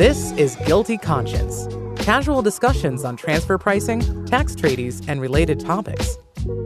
[0.00, 1.68] This is GILTI Conscience
[2.02, 6.16] casual discussions on transfer pricing, tax treaties, and related topics.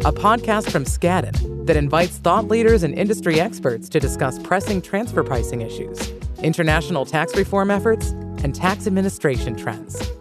[0.04, 5.24] A podcast from Skadden that invites thought leaders and industry experts to discuss pressing transfer
[5.24, 6.12] pricing issues,
[6.44, 8.10] international tax reform efforts,
[8.44, 10.12] and tax administration trends.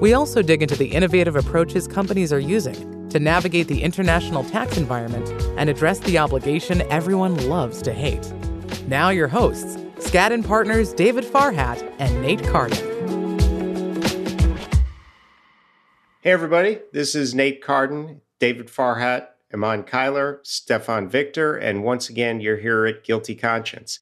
[0.00, 4.78] We also dig into the innovative approaches companies are using to navigate the international tax
[4.78, 5.28] environment
[5.58, 8.32] and address the obligation everyone loves to hate.
[8.88, 12.76] Now, your hosts, Skadden partners David Farhat and Nate Carden.
[16.20, 22.40] Hey, everybody, this is Nate Carden, David Farhat, Iman Kyler, Stefan Victor, and once again,
[22.40, 24.00] you're here at GILTI Conscience.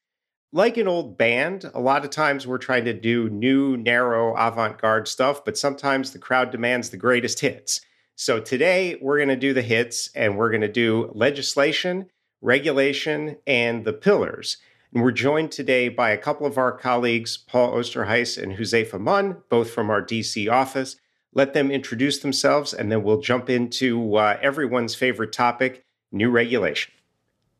[0.53, 4.81] Like an old band, a lot of times we're trying to do new, narrow, avant
[4.81, 7.83] garde stuff, but sometimes the crowd demands the greatest hits.
[8.17, 12.07] So today we're going to do the hits and we're going to do legislation,
[12.41, 14.57] regulation, and the pillars.
[14.93, 19.39] And we're joined today by a couple of our colleagues, Paul Oosterhuis and Huzefa Mun,
[19.49, 20.97] both from our DC office
[21.33, 26.93] let them introduce themselves, and then we'll jump into uh, everyone's favorite topic new regulation.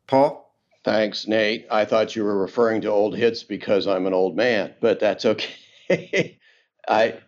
[0.07, 0.53] Paul?
[0.83, 1.67] Thanks, Nate.
[1.71, 5.25] I thought you were referring to old hits because I'm an old man, but that's
[5.25, 6.37] okay.
[6.87, 7.19] I,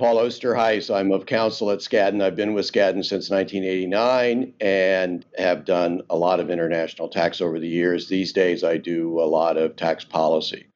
[0.00, 2.24] Paul Oosterhuis, I'm of counsel at Skadden.
[2.24, 7.60] I've been with Skadden since 1989 and have done a lot of international tax over
[7.60, 8.08] the years.
[8.08, 10.68] These days, I do a lot of tax policy.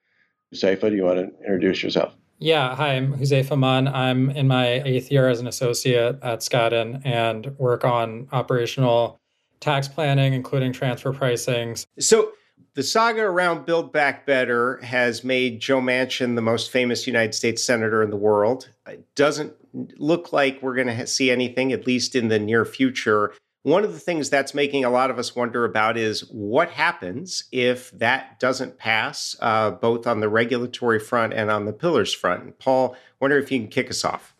[0.54, 2.14] Seifa, do you want to introduce yourself?
[2.38, 3.88] Yeah, hi, I'm Huzefa Mun.
[3.88, 9.18] I'm in my eighth year as an associate at Skadden and work on operational
[9.58, 11.86] tax planning, including transfer pricings.
[11.98, 12.32] So,
[12.74, 17.62] the saga around Build Back Better has made Joe Manchin the most famous United States
[17.62, 18.68] senator in the world.
[18.86, 19.54] It doesn't
[19.98, 23.32] look like we're going to see anything, at least in the near future,
[23.64, 27.44] one of the things that's making a lot of us wonder about is what happens
[27.50, 32.58] if that doesn't pass, uh, both on the regulatory front and on the pillars front.
[32.58, 34.34] Paul, wonder if you can kick us off.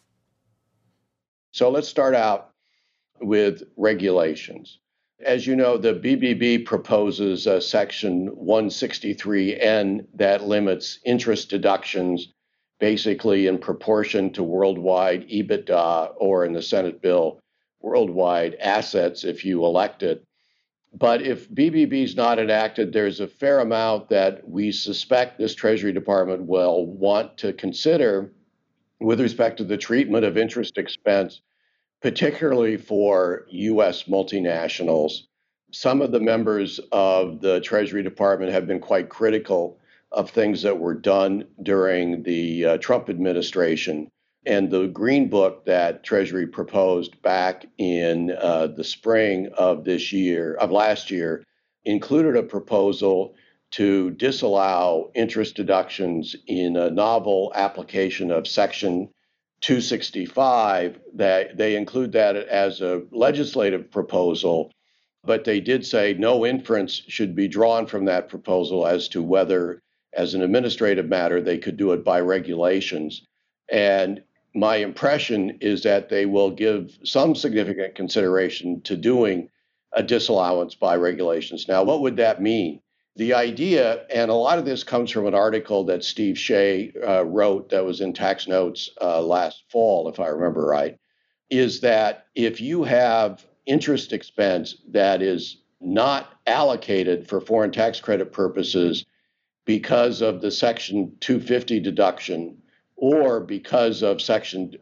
[1.52, 2.50] So let's start out
[3.18, 4.78] with regulations.
[5.20, 12.32] As you know, the BBB proposes a section 163N that limits interest deductions
[12.80, 17.40] basically in proportion to worldwide EBITDA, or in the Senate bill,
[17.80, 20.24] worldwide assets if you elect it.
[20.92, 25.92] But if BBB is not enacted, there's a fair amount that we suspect this Treasury
[25.92, 28.32] Department will want to consider
[29.00, 31.40] with respect to the treatment of interest expense,
[32.02, 34.04] particularly for U.S.
[34.04, 35.22] multinationals.
[35.72, 39.78] Some of the members of the Treasury Department have been quite critical
[40.12, 44.08] of things that were done during the uh, Trump administration
[44.46, 50.54] and the green book that Treasury proposed back in uh, the spring of this year,
[50.54, 51.42] of last year,
[51.84, 53.34] included a proposal
[53.72, 59.08] to disallow interest deductions in a novel application of Section
[59.64, 61.00] 265.
[61.14, 64.70] That they include that as a legislative proposal,
[65.24, 69.80] but they did say no inference should be drawn from that proposal as to whether,
[70.12, 73.24] as an administrative matter, they could do it by regulations.
[73.70, 74.22] And
[74.54, 79.48] my impression is that they will give some significant consideration to doing
[79.94, 81.66] a disallowance by regulations.
[81.68, 82.80] Now, what would that mean?
[83.16, 87.24] The idea, and a lot of this comes from an article that Steve Shay uh,
[87.24, 90.98] wrote that was in Tax Notes uh, last fall, if I remember right,
[91.48, 98.32] is that if you have interest expense that is not allocated for foreign tax credit
[98.32, 99.04] purposes
[99.64, 102.58] because of the Section 250 deduction
[102.96, 104.74] or because of section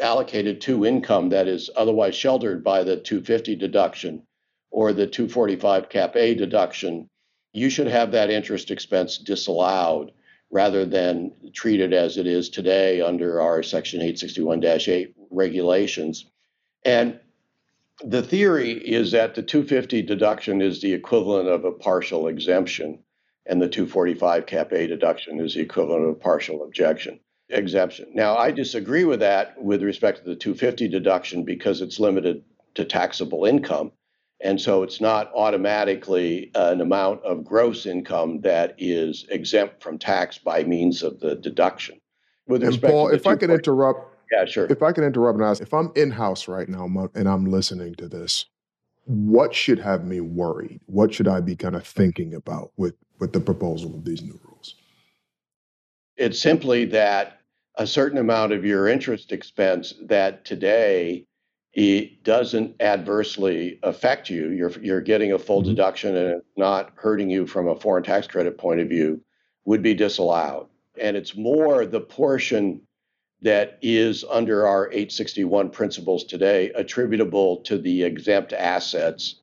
[0.00, 4.22] allocated to income that is otherwise sheltered by the 250 deduction
[4.70, 7.08] or the 245 cap A deduction,
[7.54, 10.10] you should have that interest expense disallowed
[10.50, 16.26] rather than treated as it is today under our section 861-8 regulations.
[16.84, 17.18] And
[18.04, 22.98] the theory is that the 250 deduction is the equivalent of a partial exemption,
[23.46, 28.06] and the 245 cap A deduction is the equivalent of a partial objection exemption.
[28.14, 32.42] Now, I disagree with that with respect to the 250 deduction because it's limited
[32.74, 33.92] to taxable income.
[34.44, 40.36] And so it's not automatically an amount of gross income that is exempt from tax
[40.36, 41.98] by means of the deduction.
[42.46, 44.66] With and respect Paul, if I could interrupt, yeah, sure.
[44.66, 47.94] If I could interrupt and ask, if I'm in house right now and I'm listening
[47.94, 48.44] to this,
[49.06, 50.80] what should have me worried?
[50.86, 54.38] What should I be kind of thinking about with with the proposal of these new
[54.44, 54.74] rules?
[56.18, 57.40] It's simply that
[57.76, 61.26] a certain amount of your interest expense that today
[61.74, 64.50] it doesn't adversely affect you.
[64.50, 65.70] You're you're getting a full mm-hmm.
[65.70, 69.20] deduction and it's not hurting you from a foreign tax credit point of view
[69.64, 70.68] would be disallowed.
[71.00, 72.80] And it's more the portion
[73.42, 79.40] that is under our 861 principles today attributable to the exempt assets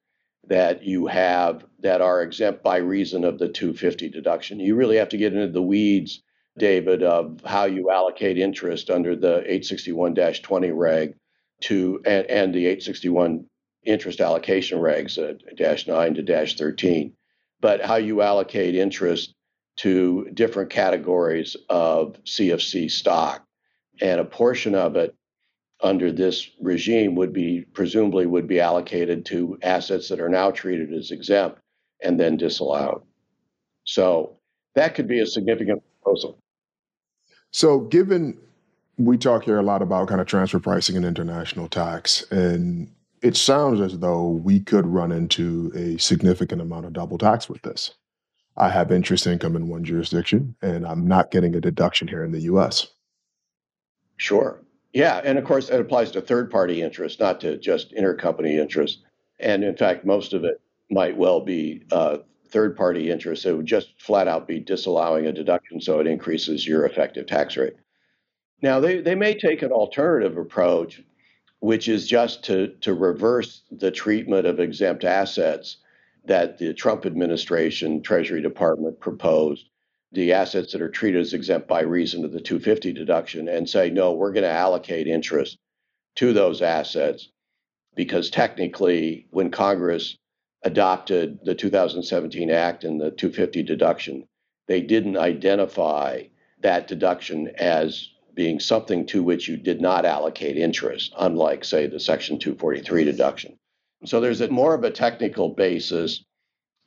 [0.48, 4.60] that you have that are exempt by reason of the 250 deduction.
[4.60, 6.24] You really have to get into the weeds,
[6.57, 11.16] David, of how you allocate interest under the 861 20 reg
[11.62, 13.46] to and, and, the 861
[13.84, 17.13] interest allocation regs, uh, dash 9 to dash 13,
[17.60, 19.34] but how you allocate interest
[19.78, 23.44] to different categories of CFC stock
[24.02, 25.16] and a portion of it
[25.81, 30.94] under this regime would be presumably would be allocated to assets that are now treated
[30.94, 31.60] as exempt
[32.04, 33.02] and then disallowed.
[33.84, 34.38] So
[34.75, 36.38] that could be a significant proposal.
[37.52, 38.38] So given
[39.06, 43.36] we talk here a lot about kind of transfer pricing and international tax, and it
[43.36, 47.94] sounds as though we could run into a significant amount of double tax with this.
[48.57, 52.31] I have interest income in one jurisdiction, and I'm not getting a deduction here in
[52.31, 52.88] the US.
[54.18, 54.62] Sure.
[54.94, 55.21] Yeah.
[55.24, 59.00] And of course, it applies to third party interest, not to just intercompany interest.
[59.39, 60.59] And in fact, most of it
[60.89, 62.18] might well be uh,
[62.50, 63.45] third party interest.
[63.45, 67.56] It would just flat out be disallowing a deduction so it increases your effective tax
[67.56, 67.74] rate.
[68.62, 71.02] Now, they, they may take an alternative approach,
[71.60, 75.78] which is just to, to reverse the treatment of exempt assets
[76.25, 79.66] that the Trump administration, Treasury Department proposed.
[80.12, 83.90] The assets that are treated as exempt by reason of the 250 deduction and say,
[83.90, 85.57] no, we're going to allocate interest
[86.16, 87.30] to those assets
[87.96, 90.18] because technically, when Congress
[90.64, 94.28] adopted the 2017 Act and the 250 deduction,
[94.68, 96.24] they didn't identify
[96.62, 98.10] that deduction as
[98.42, 103.56] being something to which you did not allocate interest, unlike, say, the Section 243 deduction.
[104.06, 106.26] So there's a more of a technical basis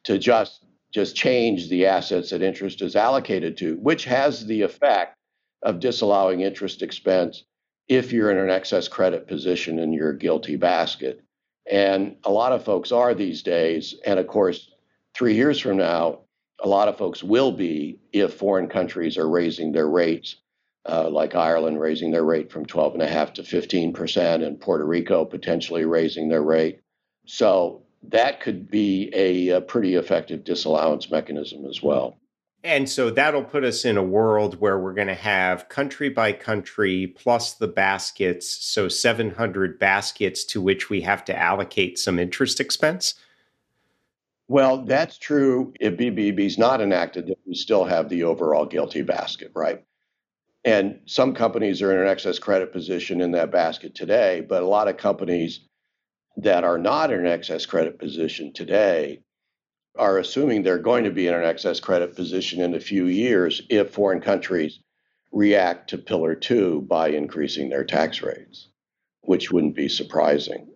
[0.03, 5.17] to just just change the assets that interest is allocated to, which has the effect
[5.63, 7.45] of disallowing interest expense
[7.87, 11.21] if you're in an excess credit position in your GILTI basket.
[11.71, 13.95] And a lot of folks are these days.
[14.05, 14.73] And of course,
[15.15, 16.23] three years from now,
[16.61, 20.35] a lot of folks will be if foreign countries are raising their rates,
[20.87, 26.29] uh, like Ireland raising their rate from 12.5 to 15%, and Puerto Rico potentially raising
[26.29, 26.81] their rate.
[27.27, 32.19] So that could be a, a pretty effective disallowance mechanism as well.
[32.63, 36.33] And so that'll put us in a world where we're going to have country by
[36.33, 38.49] country plus the baskets.
[38.49, 43.15] So 700 baskets to which we have to allocate some interest expense.
[44.49, 49.03] Well, that's true if BBB is not enacted, that we still have the overall GILTI
[49.07, 49.85] basket, right?
[50.65, 54.67] And some companies are in an excess credit position in that basket today, but a
[54.67, 55.61] lot of companies
[56.39, 59.21] that are not in an excess credit position today
[59.97, 63.63] are assuming they're going to be in an excess credit position in a few years
[63.69, 64.81] if foreign countries
[65.33, 68.69] react to Pillar 2 by increasing their tax rates,
[69.23, 70.69] which wouldn't be surprising.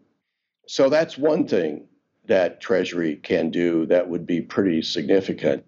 [0.67, 1.89] So that's one thing
[2.27, 5.65] that Treasury can do that would be pretty significant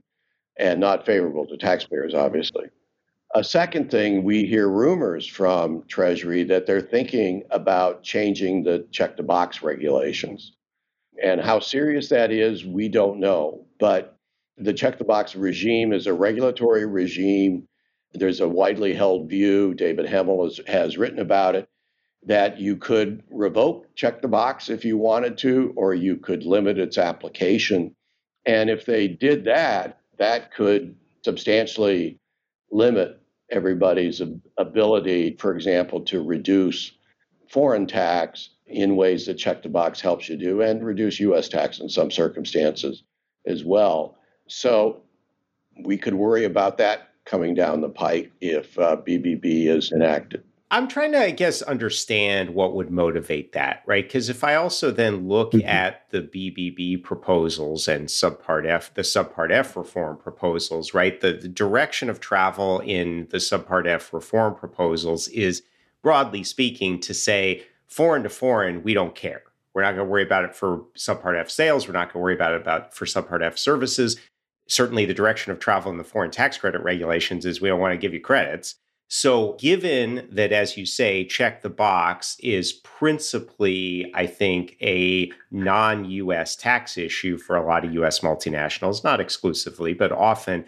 [0.59, 2.67] and not favorable to taxpayers, obviously.
[3.33, 9.17] A second thing, we hear rumors from Treasury that they're thinking about changing the check
[9.17, 10.57] the box regulations.
[11.23, 13.67] And how serious that is, we don't know.
[13.79, 14.17] But
[14.57, 17.69] the check the box regime is a regulatory regime.
[18.15, 21.69] There's a widely held view, David Hemel has, has written about it,
[22.27, 26.79] that you could revoke check the box if you wanted to, or you could limit
[26.79, 27.95] its application.
[28.45, 32.19] And if they did that, that could substantially
[32.73, 33.20] limit
[33.51, 34.23] everybody's
[34.59, 36.93] ability, for example, to reduce
[37.49, 41.81] foreign tax in ways that check the box helps you do and reduce US tax
[41.81, 43.03] in some circumstances
[43.47, 44.17] as well.
[44.47, 45.03] So
[45.83, 50.45] we could worry about that coming down the pike if uh, BBB is enacted.
[50.73, 54.05] I'm trying to, I guess, understand what would motivate that, right?
[54.05, 55.67] Because if I also then look mm-hmm.
[55.67, 61.21] at the BBB proposals and Subpart F, the Subpart F reform proposals, right?
[61.21, 65.63] The, the direction of travel in the Subpart F reform proposals is,
[66.03, 69.43] broadly speaking, to say foreign to foreign, we don't care.
[69.75, 71.89] We're not going to worry about it for Subpart F sales.
[71.89, 74.17] We're not going to worry about it about for Subpart F services.
[74.69, 77.93] Certainly, the direction of travel in the foreign tax credit regulations is we don't want
[77.93, 78.77] to give you credits.
[79.13, 86.05] So, given that, as you say, check the box is principally, I think, a non
[86.05, 90.65] US tax issue for a lot of US multinationals, not exclusively, but often,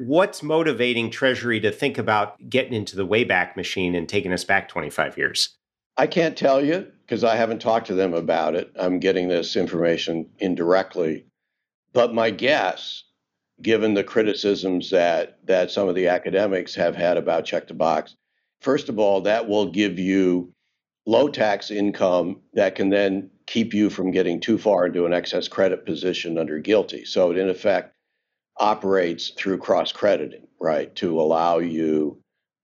[0.00, 4.68] what's motivating Treasury to think about getting into the Wayback Machine and taking us back
[4.68, 5.50] 25 years?
[5.96, 8.72] I can't tell you because I haven't talked to them about it.
[8.74, 11.26] I'm getting this information indirectly.
[11.92, 13.04] But my guess
[13.60, 18.14] given the criticisms that that some of the academics have had about check the box.
[18.60, 20.52] First of all, that will give you
[21.06, 25.48] low tax income that can then keep you from getting too far into an excess
[25.48, 27.06] credit position under GILTI.
[27.06, 27.94] So it in effect
[28.58, 32.22] operates through cross crediting, right, to allow you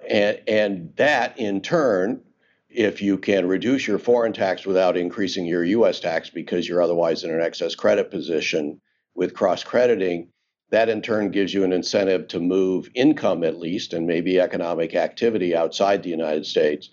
[0.09, 2.21] and and that in turn
[2.69, 7.23] if you can reduce your foreign tax without increasing your US tax because you're otherwise
[7.25, 8.81] in an excess credit position
[9.15, 10.29] with cross crediting,
[10.71, 14.95] that in turn gives you an incentive to move income at least and maybe economic
[14.95, 16.91] activity outside the United States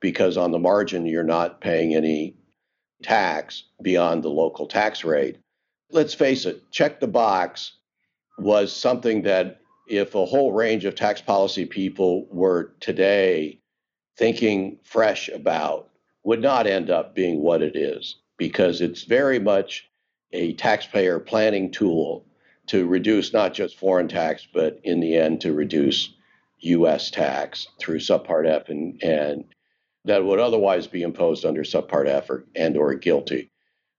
[0.00, 2.36] because on the margin you're not paying any
[3.02, 5.38] tax beyond the local tax rate.
[5.90, 7.72] Let's face it, check the box
[8.38, 13.60] was something that if a whole range of tax policy people were today
[14.16, 15.90] thinking fresh about
[16.24, 19.88] would not end up being what it is because it's very much
[20.32, 22.24] a taxpayer planning tool
[22.66, 26.14] to reduce not just foreign tax, but in the end to reduce
[26.60, 27.10] U.S.
[27.10, 29.44] tax through Subpart F and, and
[30.04, 33.50] that would otherwise be imposed under Subpart F or, and or GILTI.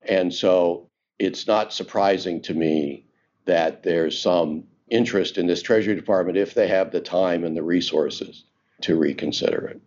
[0.08, 3.06] And so it's not surprising to me
[3.46, 7.64] that there's some interest in this Treasury Department if they have the time and the
[7.64, 8.46] resources
[8.82, 9.82] to reconsider it.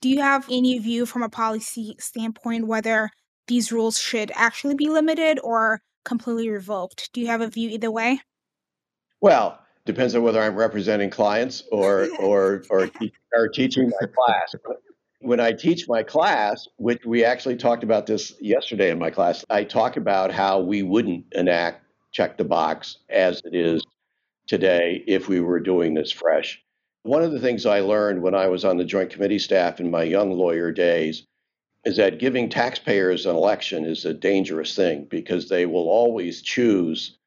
[0.00, 3.10] Do you have any view from a policy standpoint whether
[3.46, 7.12] these rules should actually be limited or completely revoked?
[7.12, 8.20] Do you have a view either way?
[9.20, 12.90] Well, depends on whether I'm representing clients or or or,
[13.34, 14.54] or teaching my class.
[15.20, 19.44] When I teach my class, which we actually talked about this yesterday in my class,
[19.48, 23.84] I talk about how we wouldn't enact check the box as it is
[24.46, 26.60] today if we were doing this fresh.
[27.02, 29.90] One of the things I learned when I was on the Joint Committee staff in
[29.90, 31.26] my young lawyer days
[31.84, 37.18] is that giving taxpayers an election is a dangerous thing because they will always choose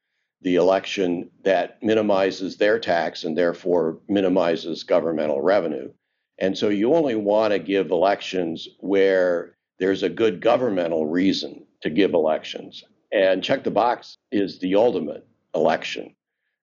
[0.42, 5.90] the election that minimizes their tax and therefore minimizes governmental revenue.
[6.38, 11.90] And so you only want to give elections where there's a good governmental reason to
[11.90, 12.84] give elections.
[13.12, 16.14] And check the box is the ultimate election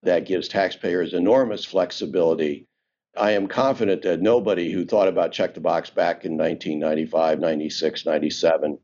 [0.03, 2.67] that gives taxpayers enormous flexibility
[3.17, 8.05] I am confident that nobody who thought about check the box back in 1995, 96,
[8.05, 8.77] 97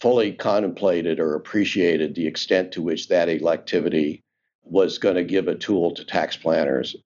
[0.00, 4.22] fully contemplated or appreciated the extent to which that electivity
[4.62, 6.96] was going to give a tool to tax planners.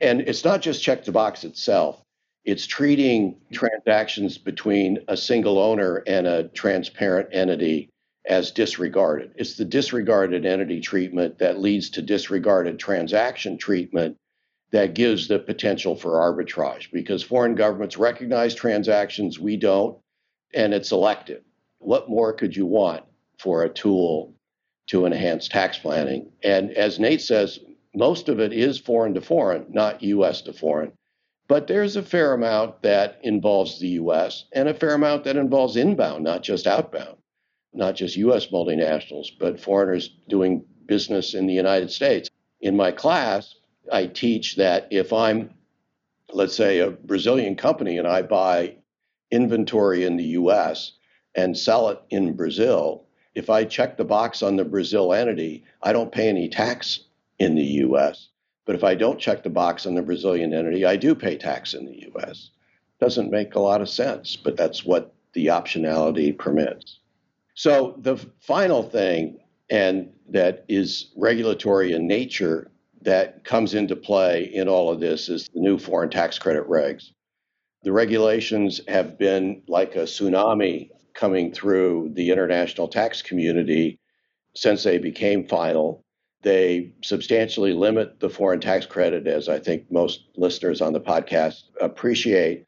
[0.00, 2.02] And it's not just check the box itself,
[2.44, 7.90] it's treating transactions between a single owner and a transparent entity
[8.26, 9.32] as disregarded.
[9.36, 14.16] It's the disregarded entity treatment that leads to disregarded transaction treatment
[14.72, 19.98] that gives the potential for arbitrage because foreign governments recognize transactions, we don't,
[20.54, 21.42] and it's elective.
[21.78, 23.04] What more could you want
[23.38, 24.34] for a tool
[24.88, 26.30] to enhance tax planning?
[26.42, 27.58] And as Nate says,
[27.94, 30.92] most of it is foreign to foreign, not US to foreign.
[31.48, 35.76] But there's a fair amount that involves the US and a fair amount that involves
[35.76, 37.16] inbound, not just outbound,
[37.72, 42.30] not just US multinationals, but foreigners doing business in the United States.
[42.60, 43.56] In my class,
[43.92, 45.50] I teach that if I'm,
[46.32, 48.76] let's say, a Brazilian company and I buy
[49.30, 50.92] inventory in the US
[51.34, 55.92] and sell it in Brazil, if I check the box on the Brazil entity, I
[55.92, 57.00] don't pay any tax
[57.38, 58.28] in the US.
[58.66, 61.74] But if I don't check the box on the Brazilian entity, I do pay tax
[61.74, 62.50] in the US.
[63.00, 66.98] Doesn't make a lot of sense, but that's what the optionality permits.
[67.54, 72.70] So the final thing, and that is regulatory in nature,
[73.02, 77.10] that comes into play in all of this is the new foreign tax credit regs.
[77.82, 83.98] The regulations have been like a tsunami coming through the international tax community
[84.54, 86.04] since they became final.
[86.42, 91.62] They substantially limit the foreign tax credit, as I think most listeners on the podcast
[91.80, 92.64] appreciate,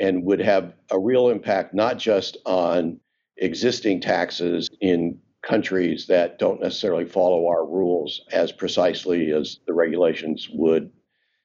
[0.00, 3.00] and would have a real impact not just on
[3.38, 10.48] existing taxes in countries that don't necessarily follow our rules as precisely as the regulations
[10.52, 10.90] would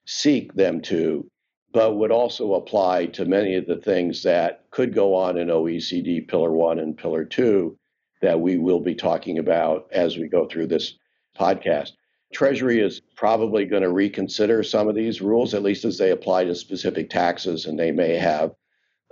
[0.06, 1.30] seek them to,
[1.72, 6.28] but would also apply to many of the things that could go on in OECD
[6.28, 7.78] Pillar 1 and Pillar 2
[8.22, 10.96] that we will be talking about as we go through this
[11.40, 11.92] podcast.
[12.34, 16.46] Treasury is probably going to reconsider some of these rules, at least as they apply
[16.46, 18.52] to specific taxes, and they may have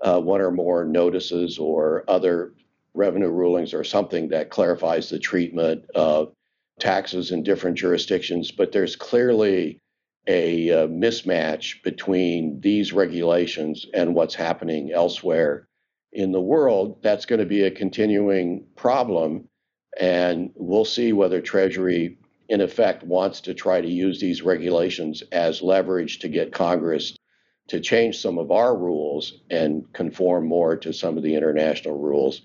[0.01, 2.53] uh, one or more notices or other
[2.99, 6.33] revenue rulings or something that clarifies the treatment of
[6.79, 8.51] taxes in different jurisdictions.
[8.51, 9.79] But there's clearly
[10.27, 15.67] a uh, mismatch between these regulations and what's happening elsewhere
[16.11, 17.01] in the world.
[17.01, 19.47] That's going to be a continuing problem.
[19.99, 25.61] And we'll see whether Treasury in effect, wants to try to use these regulations as
[25.61, 27.15] leverage to get Congress
[27.67, 32.41] to change some of our rules and conform more to some of the international rules,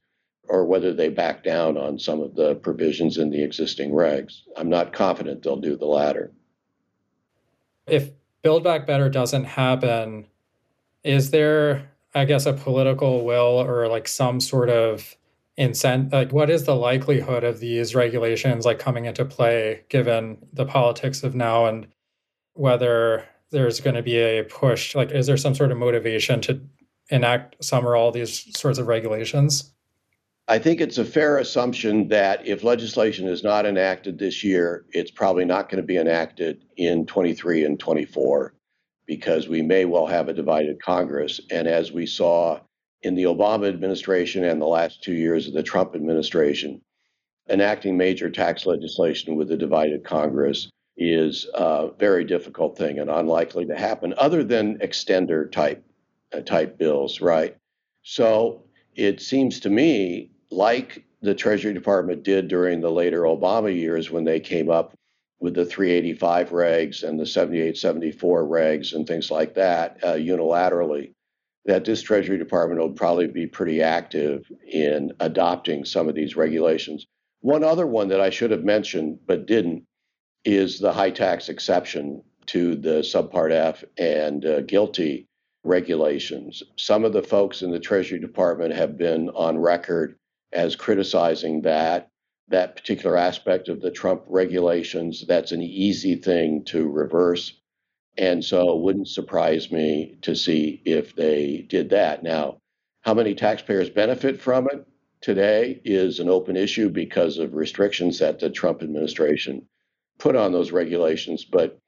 [0.48, 4.42] or whether they back down on some of the provisions in the existing regs.
[4.56, 6.32] I'm not confident they'll do the latter.
[7.86, 8.10] If
[8.42, 10.26] Build Back Better doesn't happen,
[11.02, 15.16] is there, I guess, a political will or like some sort of
[15.56, 20.66] incent like what is the likelihood of these regulations like coming into play given the
[20.66, 21.86] politics of now and
[22.54, 26.60] whether there's going to be a push like is there some sort of motivation to
[27.10, 29.72] enact some or all these sorts of regulations
[30.46, 35.10] I think it's a fair assumption that if legislation is not enacted this year, it's
[35.10, 38.52] probably not going to be enacted in 23 and 24
[39.06, 41.40] because we may well have a divided Congress.
[41.50, 42.60] And as we saw
[43.02, 46.82] in the Obama administration and the last two years of the Trump administration,
[47.48, 53.64] enacting major tax legislation with a divided Congress is a very difficult thing and unlikely
[53.66, 55.82] to happen, other than extender type
[56.36, 57.56] uh, type bills, right?
[58.02, 64.10] So it seems to me like the Treasury Department did during the later Obama years
[64.10, 64.94] when they came up
[65.40, 71.12] with the 385 regs and the 7874 regs and things like that uh, unilaterally,
[71.66, 77.06] that this Treasury Department will probably be pretty active in adopting some of these regulations.
[77.40, 79.84] One other one that I should have mentioned but didn't
[80.44, 85.26] is the high tax exception to the Subpart F and uh, GILTI
[85.64, 86.62] regulations.
[86.76, 90.16] Some of the folks in the Treasury Department have been on record
[90.54, 92.10] as criticizing that
[92.48, 95.24] that particular aspect of the Trump regulations.
[95.26, 97.54] That's an easy thing to reverse.
[98.18, 102.22] And so it wouldn't surprise me to see if they did that.
[102.22, 102.58] Now,
[103.00, 104.86] how many taxpayers benefit from it
[105.24, 109.66] today is an open issue because of restrictions that the Trump administration
[110.18, 111.44] put on those regulations.
[111.44, 111.78] But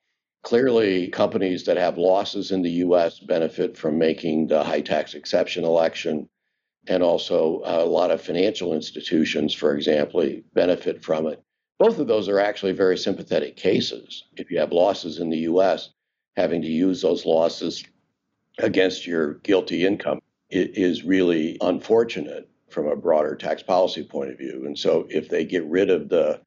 [0.43, 3.21] clearly, companies that have losses in the U.S.
[3.21, 6.29] benefit from making the high tax exception election
[6.89, 11.43] and also uh, a lot of financial institutions, for example, benefit from it.
[11.79, 14.25] Both of those are actually very sympathetic cases.
[14.37, 15.91] If you have losses in the US,
[16.37, 17.85] having to use those losses
[18.59, 20.21] against your GILTI income
[20.51, 24.65] is really unfortunate from a broader tax policy point of view.
[24.67, 26.41] And so if they get rid of the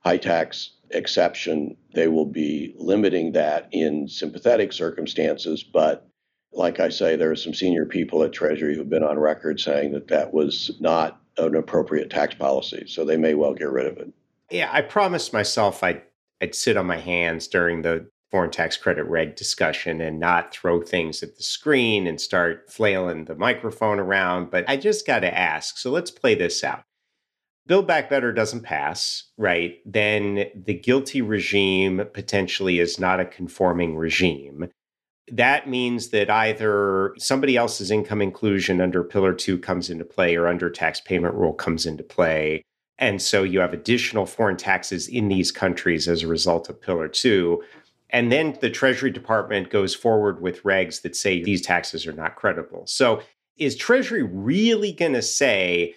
[0.00, 6.08] high tax exception, they will be limiting that in sympathetic circumstances, but
[6.52, 9.92] like I say, there are some senior people at Treasury who've been on record saying
[9.92, 12.84] that that was not an appropriate tax policy.
[12.86, 14.12] So they may well get rid of it.
[14.50, 16.02] Yeah, I promised myself I'd,
[16.40, 20.82] I'd sit on my hands during the foreign tax credit reg discussion and not throw
[20.82, 24.50] things at the screen and start flailing the microphone around.
[24.50, 25.78] But I just got to ask.
[25.78, 26.84] So let's play this out.
[27.66, 29.78] Build Back Better doesn't pass, right?
[29.84, 34.70] Then the GILTI regime potentially is not a conforming regime
[35.32, 40.48] that means that either somebody else's income inclusion under Pillar 2 comes into play or
[40.48, 42.62] under tax payment rule comes into play.
[42.98, 47.08] And so you have additional foreign taxes in these countries as a result of Pillar
[47.08, 47.62] 2.
[48.10, 52.36] And then the Treasury Department goes forward with regs that say these taxes are not
[52.36, 52.86] credible.
[52.86, 53.22] So
[53.56, 55.94] is Treasury really going to say,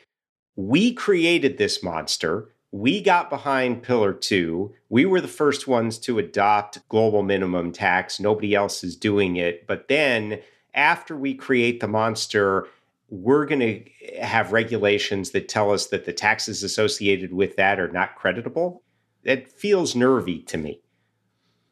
[0.55, 2.49] we created this monster?
[2.71, 4.73] We got behind Pillar 2.
[4.89, 8.19] We were the first ones to adopt global minimum tax.
[8.19, 9.67] Nobody else is doing it.
[9.67, 10.39] But then
[10.73, 12.67] after we create the monster,
[13.09, 13.83] we're going to
[14.21, 18.83] have regulations that tell us that the taxes associated with that are not creditable.
[19.25, 20.81] That feels nervy to me.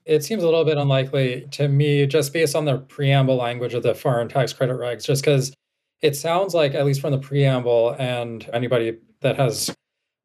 [0.05, 3.83] It seems a little bit unlikely to me, just based on the preamble language of
[3.83, 5.53] the foreign tax credit regs, just because
[6.01, 9.73] it sounds like, at least from the preamble, and anybody that has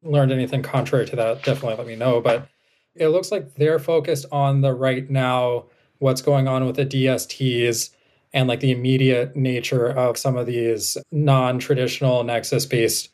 [0.05, 2.21] learned anything contrary to that, definitely let me know.
[2.21, 2.47] But
[2.95, 5.65] it looks like they're focused on the right now,
[5.99, 7.89] what's going on with the DSTs
[8.33, 13.09] and like the immediate nature of some of these non traditional nexus based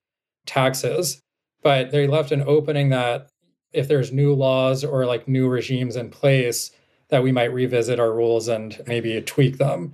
[0.46, 1.22] taxes.
[1.64, 3.30] But they left an opening that
[3.72, 6.72] if there's new laws or like new regimes in place,
[7.10, 9.94] that we might revisit our rules and maybe tweak them.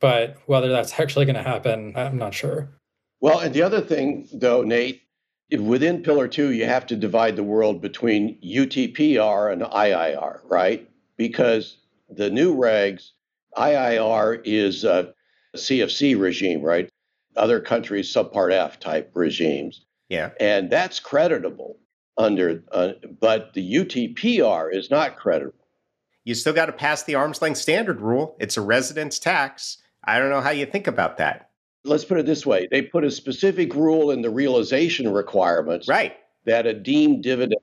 [0.00, 2.68] But whether that's actually going to happen, I'm not sure.
[3.20, 5.02] Well, and the other thing, though, Nate,
[5.56, 10.88] within Pillar 2, you have to divide the world between UTPR and IIR, right?
[11.16, 11.78] Because
[12.10, 13.10] the new regs,
[13.56, 15.14] IIR is a
[15.56, 16.88] CFC regime, right?
[17.36, 19.84] Other countries, subpart F type regimes.
[20.08, 20.30] Yeah.
[20.40, 21.78] And that's creditable
[22.16, 25.54] under, uh, but the UTPR is not creditable.
[26.24, 28.36] You still got to pass the arm's length standard rule.
[28.38, 29.78] It's a residence tax.
[30.04, 31.47] I don't know how you think about that
[31.84, 36.16] let's put it this way they put a specific rule in the realization requirements right
[36.44, 37.60] that a deemed dividend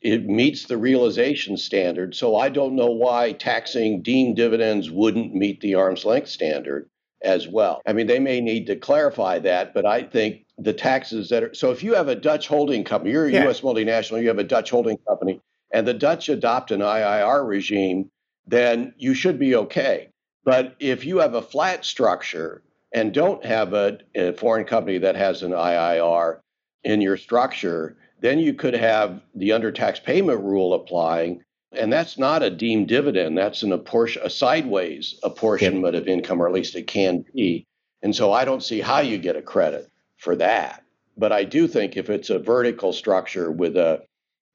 [0.00, 2.14] it meets the realization standard.
[2.14, 6.88] So I don't know why taxing deemed dividends wouldn't meet the arm's length standard
[7.22, 7.82] as well.
[7.86, 11.54] I mean, they may need to clarify that, but I think the taxes that are
[11.54, 13.48] so if you have a Dutch holding company, you're a yeah.
[13.48, 18.10] US multinational, you have a Dutch holding company, and the Dutch adopt an IIR regime,
[18.46, 20.08] then you should be okay.
[20.44, 25.16] But if you have a flat structure and don't have a, a foreign company that
[25.16, 26.40] has an IIR
[26.84, 31.42] in your structure, then you could have the under tax payment rule applying.
[31.72, 33.38] And that's not a deemed dividend.
[33.38, 37.64] That's an apportion, a sideways apportionment of income, or at least it can be.
[38.02, 40.82] And so I don't see how you get a credit for that.
[41.16, 44.02] But I do think if it's a vertical structure with a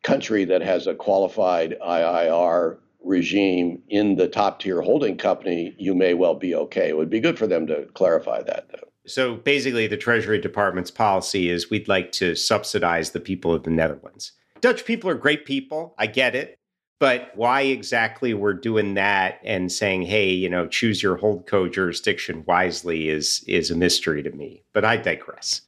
[0.03, 6.13] country that has a qualified IIR regime in the top tier holding company, you may
[6.13, 6.89] well be okay.
[6.89, 8.89] It would be good for them to clarify that, though.
[9.07, 13.69] So basically, the Treasury Department's policy is we'd like to subsidize the people of the
[13.69, 14.31] Netherlands.
[14.61, 15.93] Dutch people are great people.
[15.97, 16.57] I get it.
[16.99, 22.43] But why exactly we're doing that and saying, hey, you know, choose your holdco jurisdiction
[22.47, 24.63] wisely is is a mystery to me.
[24.73, 25.61] But I digress.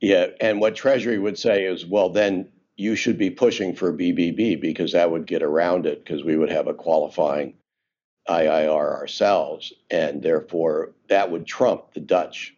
[0.00, 4.58] Yeah, and what Treasury would say is, well, then you should be pushing for BBB
[4.58, 7.54] because that would get around it because we would have a qualifying
[8.28, 12.54] IIR ourselves, and therefore that would trump the Dutch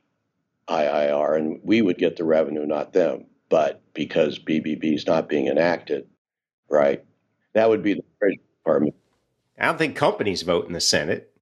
[0.69, 3.25] IIR, and we would get the revenue, not them.
[3.49, 6.07] But because BBB is not being enacted,
[6.69, 7.03] right?
[7.55, 8.95] That would be the Treasury Department.
[9.59, 11.33] I don't think companies vote in the Senate.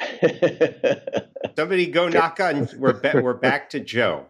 [1.56, 2.68] Somebody go knock on.
[2.78, 4.26] We're we're back to Joe.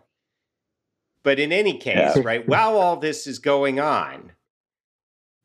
[1.22, 2.22] But in any case, yeah.
[2.24, 4.32] right, while all this is going on,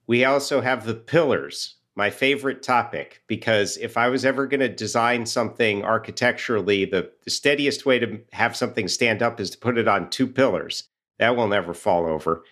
[0.07, 4.69] we also have the pillars, my favorite topic, because if I was ever going to
[4.69, 9.77] design something architecturally, the, the steadiest way to have something stand up is to put
[9.77, 10.85] it on two pillars.
[11.19, 12.43] That will never fall over.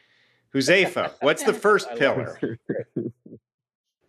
[0.54, 2.60] Huzefa, what's the first pillar?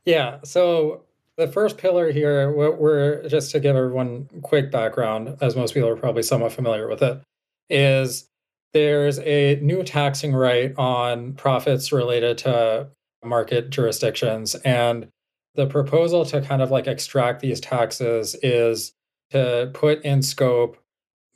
[0.06, 1.02] Yeah, so
[1.36, 5.96] the first pillar here, we're just to give everyone quick background, as most people are
[5.96, 7.20] probably somewhat familiar with it,
[7.68, 8.28] is
[8.76, 12.86] there's a new taxing right on profits related to
[13.24, 14.54] market jurisdictions.
[14.56, 15.08] And
[15.54, 18.92] the proposal to kind of like extract these taxes is
[19.30, 20.76] to put in scope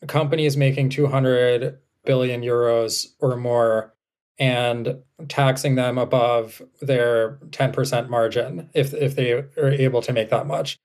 [0.06, 3.94] companies making 200 billion euros or more
[4.38, 4.98] and
[5.28, 10.76] taxing them above their 10% margin if, if they are able to make that much.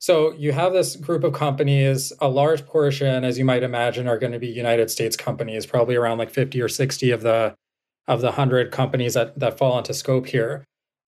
[0.00, 4.18] So you have this group of companies, a large portion, as you might imagine, are
[4.18, 7.54] going to be United States companies, probably around like 50 or 60 of the
[8.08, 10.64] of the 100 companies that, that fall into scope here.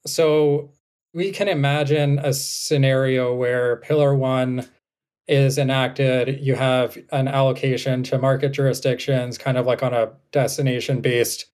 [0.07, 0.71] So
[1.15, 4.69] we can imagine a scenario where Pillar One
[5.27, 6.41] is enacted.
[6.41, 11.47] You have an allocation to market jurisdictions, kind of like on a destination based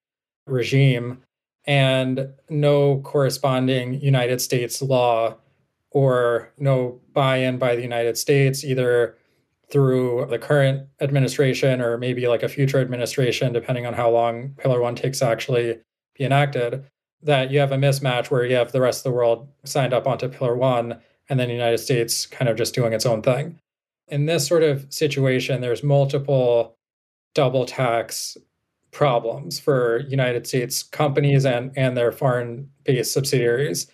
[0.46, 1.22] regime,
[1.64, 5.36] and no corresponding United States law
[5.90, 9.16] or no buy in by the United States, either
[9.70, 14.80] through the current administration or maybe like a future administration, depending on how long Pillar
[14.80, 15.78] One takes to actually
[16.16, 16.84] be enacted,
[17.22, 20.06] that you have a mismatch where you have the rest of the world signed up
[20.06, 23.58] onto Pillar One and then the United States kind of just doing its own thing.
[24.08, 26.76] In this sort of situation, there's multiple
[27.34, 28.36] double tax
[28.90, 33.86] problems for United States companies and, and their foreign based subsidiaries.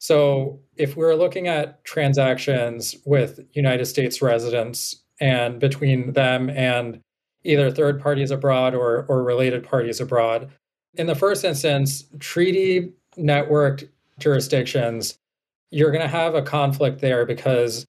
[0.00, 7.00] So if we're looking at transactions with United States residents and between them and
[7.44, 10.50] either third parties abroad or, or related parties abroad,
[10.94, 15.18] in the first instance, treaty networked jurisdictions,
[15.70, 17.84] you're going to have a conflict there because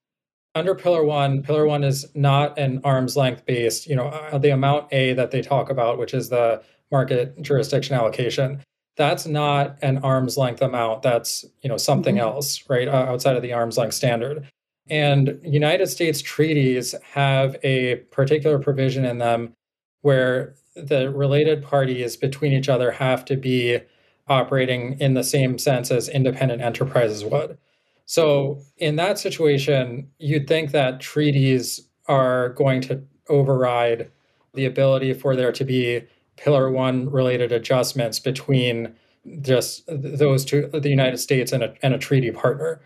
[0.54, 4.50] under Pillar One, Pillar One is not an arm's length based, you know, uh, the
[4.50, 8.62] amount A that they talk about, which is the market jurisdiction allocation
[8.98, 11.02] that's not an arm's length amount.
[11.02, 12.24] That's you know something mm-hmm.
[12.24, 14.48] else right outside of the arm's length standard.
[14.90, 19.54] And united states treaties have a particular provision in them
[20.02, 23.80] where the related parties between each other have to be
[24.28, 27.58] operating in the same sense as independent enterprises would.
[28.06, 34.10] So in that situation you'd think that treaties are going to override
[34.54, 36.02] the ability for there to be
[36.44, 38.94] pillar one related adjustments between
[39.42, 42.82] just those two the united states and a, and a treaty partner.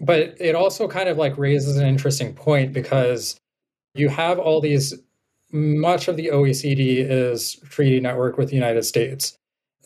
[0.00, 3.38] But it also kind of like raises an interesting point because
[3.94, 4.94] you have all these
[5.52, 9.36] much of the oecd is treaty network with the united states.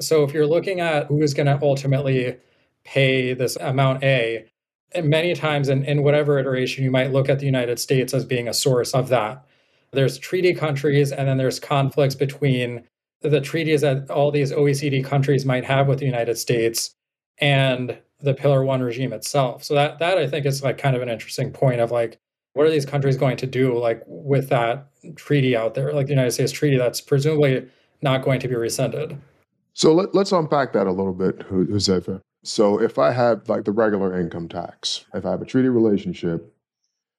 [0.00, 2.36] So if you're looking at who is going to ultimately
[2.84, 4.46] pay this amount a
[4.92, 8.24] and many times in, in whatever iteration you might look at the united states as
[8.24, 9.44] being a source of that
[9.96, 12.84] there's treaty countries, and then there's conflicts between
[13.22, 16.92] the treaties that all these OECD countries might have with the United States
[17.38, 19.64] and the Pillar One regime itself.
[19.64, 22.18] So that that I think is like kind of an interesting point of like
[22.52, 26.12] what are these countries going to do like with that treaty out there, like the
[26.12, 27.66] United States treaty that's presumably
[28.00, 29.18] not going to be rescinded.
[29.74, 32.22] So let, us unpack that a little bit, Huzefa.
[32.44, 36.50] So if I have like the regular income tax, if I have a treaty relationship,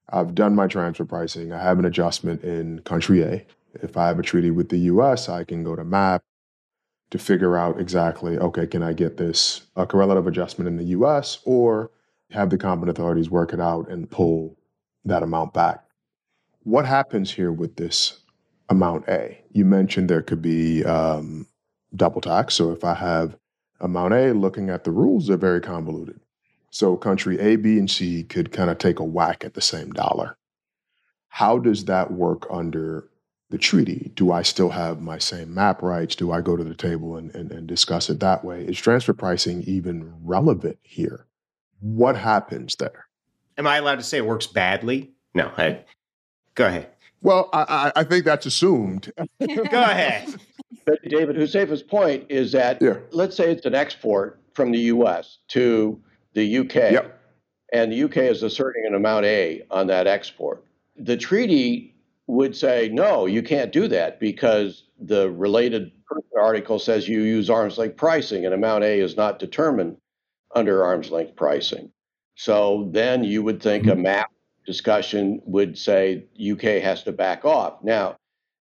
[0.09, 3.45] I've done my transfer pricing, I have an adjustment in country A.
[3.81, 6.23] If I have a treaty with the US, I can go to MAP
[7.11, 11.39] to figure out exactly, okay, can I get this a correlative adjustment in the US
[11.45, 11.91] or
[12.31, 14.57] have the competent authorities work it out and pull
[15.05, 15.83] that amount back.
[16.63, 18.19] What happens here with this
[18.69, 19.39] amount A?
[19.51, 21.47] You mentioned there could be um,
[21.95, 22.55] double tax.
[22.55, 23.37] So if I have
[23.79, 26.19] amount A, looking at the rules, they're very convoluted.
[26.69, 29.91] So country A, B, and C could kind of take a whack at the same
[29.91, 30.37] dollar.
[31.29, 33.09] How does that work under
[33.49, 34.11] the treaty?
[34.15, 36.15] Do I still have my same MAP rights?
[36.15, 38.63] Do I go to the table and, and, and discuss it that way?
[38.63, 41.25] Is transfer pricing even relevant here?
[41.79, 43.05] What happens there?
[43.57, 45.11] Am I allowed to say it works badly?
[45.33, 45.51] No.
[45.57, 45.79] I,
[46.55, 46.89] go ahead.
[47.21, 49.11] Well, I, I think that's assumed.
[49.39, 50.35] go ahead.
[50.85, 52.97] But David Huzefa's point is that yeah.
[53.11, 55.39] let's say it's an export from the U.S.
[55.49, 56.01] to
[56.33, 57.19] the UK, yep.
[57.73, 60.63] and the UK is asserting an amount A on that export.
[60.97, 61.95] The treaty
[62.27, 65.91] would say, no, you can't do that because the related
[66.39, 69.97] article says you use arm's length pricing, and amount A is not determined
[70.55, 71.91] under arm's length pricing.
[72.35, 74.03] So then you would think a mm-hmm.
[74.03, 74.31] MAP
[74.65, 77.83] discussion would say UK has to back off.
[77.83, 78.17] Now,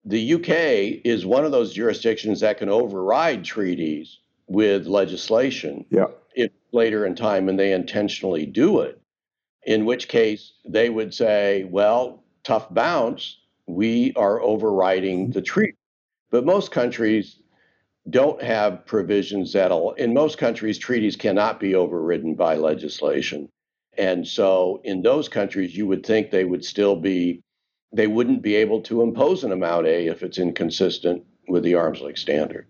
[0.05, 6.07] the UK is one of those jurisdictions that can override treaties with legislation yeah.
[6.35, 8.99] If later in time and they intentionally do it.
[9.65, 15.77] In which case they would say, well, tough bounce, we are overriding the treaty.
[16.31, 17.39] But most countries
[18.09, 23.49] don't have provisions that'll, in most countries, treaties cannot be overridden by legislation.
[23.97, 27.41] And so in those countries, you would think they would still be,
[27.93, 32.01] they wouldn't be able to impose an amount A if it's inconsistent with the arm's
[32.01, 32.67] length standard.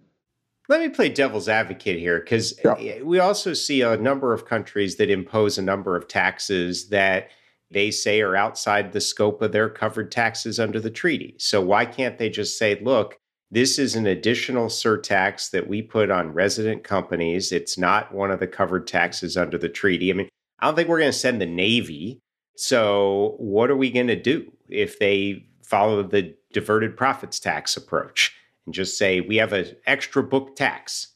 [0.70, 2.76] Let me play devil's advocate here because yeah.
[2.80, 6.90] Eh, eh, we also see a number of countries that impose a number of taxes
[6.90, 7.30] that
[7.70, 11.36] they say are outside the scope of their covered taxes under the treaty.
[11.38, 13.18] So why can't they just say, look,
[13.52, 17.52] this is an additional surtax that we put on resident companies.
[17.52, 20.12] It's not one of the covered taxes under the treaty.
[20.12, 22.20] I mean, I don't think we're going to send the Navy.
[22.56, 28.34] So, what are we going to do if they follow the diverted profits tax approach
[28.66, 31.08] and just say we have an extra book tax?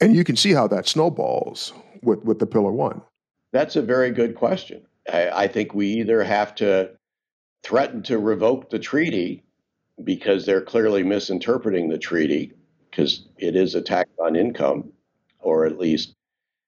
[0.00, 3.02] And you can see how that snowballs with, with the Pillar One.
[3.52, 4.86] That's a very good question.
[5.12, 6.90] I, I think we either have to
[7.62, 9.44] threaten to revoke the treaty
[10.04, 12.52] because they're clearly misinterpreting the treaty
[12.90, 14.92] because it is a tax on income,
[15.40, 16.14] or at least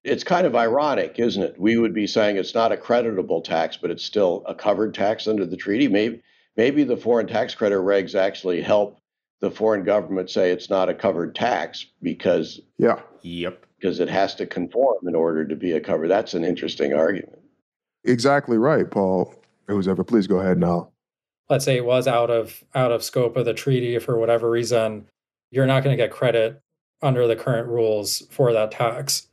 [0.03, 1.61] it's kind of ironic, isn't it?
[1.61, 5.29] We would be saying it's not a creditable tax, but it's still a covered tax
[5.29, 5.89] under the treaty.
[5.89, 6.23] Maybe
[6.57, 9.00] maybe the foreign tax credit regs actually help
[9.41, 14.35] the foreign government say it's not a covered tax because yeah, yep, because it has
[14.37, 16.07] to conform in order to be a cover.
[16.07, 17.39] That's an interesting argument.
[18.05, 19.35] Exactly right, Paul.
[19.67, 20.91] Who's ever, please go ahead now.
[21.49, 25.07] Let's say it was out of out of scope of the treaty for whatever reason,
[25.51, 26.61] you're not going to get credit
[27.03, 29.29] under the current rules for that tax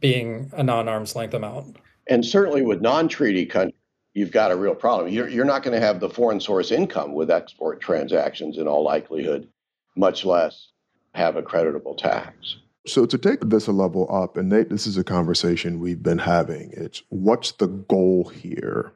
[0.00, 1.76] being a non arm's length amount.
[2.08, 3.74] And certainly with non treaty countries,
[4.14, 5.12] you've got a real problem.
[5.12, 8.82] You're, you're not going to have the foreign source income with export transactions in all
[8.84, 9.48] likelihood,
[9.96, 10.68] much less
[11.14, 12.56] have a creditable tax.
[12.86, 16.18] So to take this a level up, and Nate, this is a conversation we've been
[16.18, 16.72] having.
[16.72, 18.92] It's what's the goal here?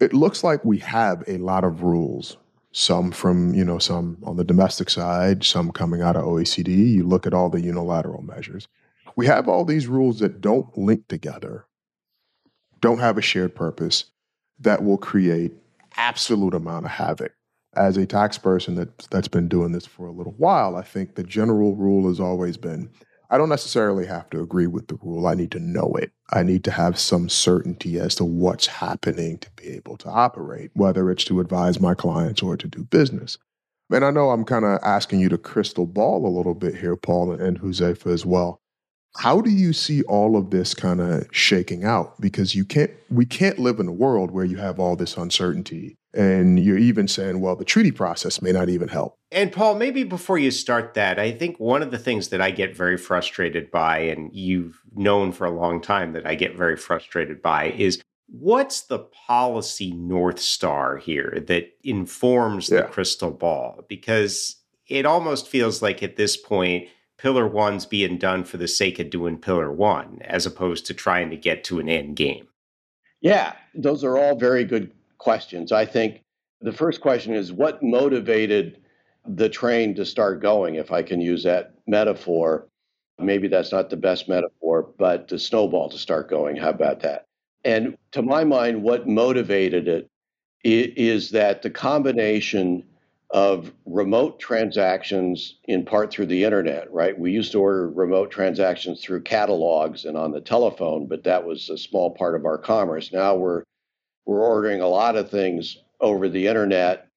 [0.00, 2.36] It looks like we have a lot of rules,
[2.72, 6.68] some from, you know, some on the domestic side, some coming out of OECD.
[6.68, 8.68] You look at all the unilateral measures
[9.16, 11.66] we have all these rules that don't link together,
[12.80, 14.06] don't have a shared purpose,
[14.60, 15.52] that will create
[15.96, 17.32] absolute amount of havoc.
[17.74, 21.14] As a tax person that that's been doing this for a little while, I think
[21.14, 22.90] the general rule has always been
[23.32, 25.28] I don't necessarily have to agree with the rule.
[25.28, 26.10] I need to know it.
[26.32, 30.72] I need to have some certainty as to what's happening to be able to operate,
[30.74, 33.38] whether it's to advise my clients or to do business.
[33.92, 36.96] And I know I'm kind of asking you to crystal ball a little bit here,
[36.96, 38.60] Paul and Huzefa as well.
[39.16, 42.20] How do you see all of this kind of shaking out?
[42.20, 45.96] Because you can't, we can't live in a world where you have all this uncertainty.
[46.12, 49.16] And you're even saying, well, the treaty process may not even help.
[49.30, 52.50] And Paul, maybe before you start that, I think one of the things that I
[52.50, 56.76] get very frustrated by, and you've known for a long time that I get very
[56.76, 62.82] frustrated by, is what's the policy North Star here that informs yeah.
[62.82, 63.84] the crystal ball?
[63.88, 64.56] Because
[64.88, 66.88] it almost feels like at this point,
[67.20, 71.28] pillar one's being done for the sake of doing pillar one as opposed to trying
[71.28, 72.48] to get to an end game?
[73.20, 75.70] Yeah, those are all very good questions.
[75.70, 76.22] I think
[76.62, 78.78] the first question is what motivated
[79.26, 82.66] the train to start going, if I can use that metaphor.
[83.18, 86.56] Maybe that's not the best metaphor, but the snowball to start going.
[86.56, 87.26] How about that?
[87.66, 90.08] And to my mind, what motivated it
[90.64, 92.82] is that the combination
[93.32, 97.16] of remote transactions in part through the internet, right?
[97.16, 101.70] We used to order remote transactions through catalogs and on the telephone, but that was
[101.70, 103.12] a small part of our commerce.
[103.12, 103.62] Now we're
[104.26, 107.08] we're ordering a lot of things over the internet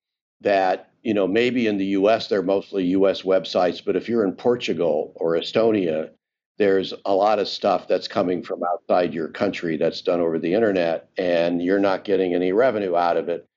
[0.41, 4.33] that, you know, maybe in the US they're mostly US websites, but if you're in
[4.33, 6.11] Portugal or Estonia,
[6.59, 10.53] there's a lot of stuff that's coming from outside your country that's done over the
[10.53, 13.47] internet and you're not getting any revenue out of it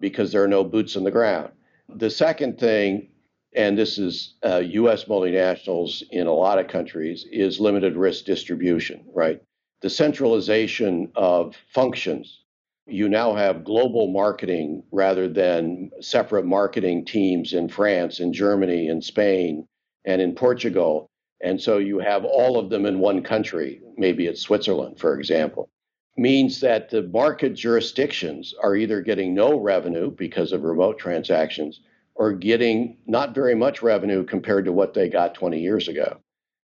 [0.00, 1.50] because there are no boots on the ground.
[1.94, 3.08] The second thing,
[3.54, 9.04] and this is uh, US multinationals in a lot of countries, is limited risk distribution,
[9.14, 9.40] right?
[9.82, 12.42] The centralization of functions.
[12.86, 19.00] You now have global marketing rather than separate marketing teams in France, in Germany, in
[19.02, 19.66] Spain,
[20.04, 21.08] and in Portugal.
[21.40, 25.68] And so you have all of them in one country, maybe it's Switzerland, for example
[26.16, 31.80] means that the market jurisdictions are either getting no revenue because of remote transactions
[32.14, 36.18] or getting not very much revenue compared to what they got 20 years ago.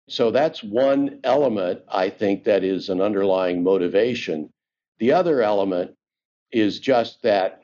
[0.07, 4.49] So that's one element, I think, that is an underlying motivation.
[4.99, 5.95] The other element
[6.51, 7.61] is just that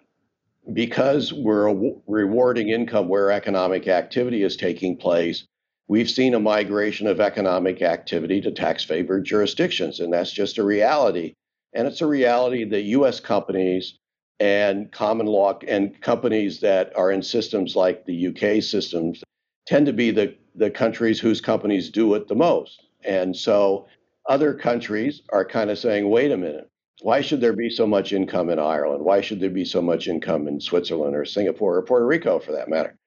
[0.74, 1.74] because we're
[2.08, 5.46] rewarding income where economic activity is taking place,
[5.88, 10.00] we've seen a migration of economic activity to tax favored jurisdictions.
[10.00, 11.34] And that's just a reality.
[11.76, 14.00] And it's a reality that US companies
[14.40, 19.24] and common law and companies that are in systems like the UK systems
[19.68, 22.82] tend to be the, the countries whose companies do it the most.
[23.04, 23.88] And so
[24.28, 26.70] other countries are kind of saying, wait a minute,
[27.02, 29.04] why should there be so much income in Ireland?
[29.04, 32.54] Why should there be so much income in Switzerland or Singapore or Puerto Rico for
[32.54, 32.98] that matter?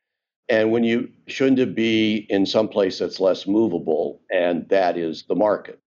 [0.51, 5.25] And when you shouldn't it be in some place that's less movable, and that is
[5.29, 5.79] the market.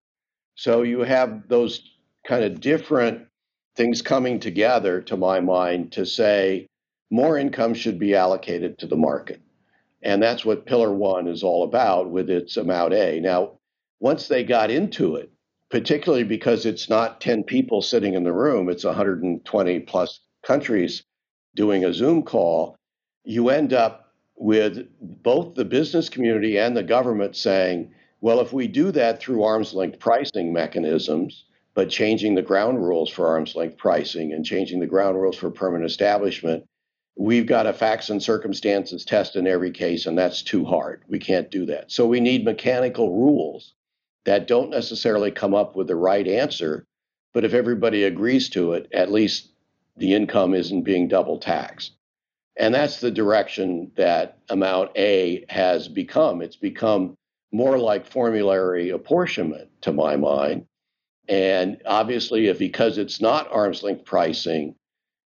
[0.56, 1.91] So you have those
[2.26, 3.28] kind of different
[3.76, 6.68] things coming together, to my mind, to say
[7.10, 9.42] more income should be allocated to the market.
[10.02, 13.20] And that's what Pillar One is all about with its Amount A.
[13.20, 13.60] Now,
[14.00, 15.32] once they got into it,
[15.70, 21.04] particularly because it's not 10 people sitting in the room, it's 120 plus countries
[21.56, 22.76] doing a Zoom call,
[23.24, 28.68] you end up with both the business community and the government saying, well, if we
[28.68, 33.78] do that through arm's length pricing mechanisms, but changing the ground rules for arm's length
[33.78, 36.66] pricing and changing the ground rules for permanent establishment,
[37.16, 41.04] we've got a facts and circumstances test in every case, and that's too hard.
[41.08, 41.92] We can't do that.
[41.92, 43.74] So we need mechanical rules
[44.26, 46.86] that don't necessarily come up with the right answer,
[47.34, 49.50] but if everybody agrees to it, at least
[49.98, 51.94] the income isn't being double taxed.
[52.58, 56.42] And that's the direction that Amount A has become.
[56.42, 57.16] It's become
[57.52, 60.66] more like formulary apportionment, to my mind,
[61.28, 64.76] and obviously, if because it's not arm's length pricing,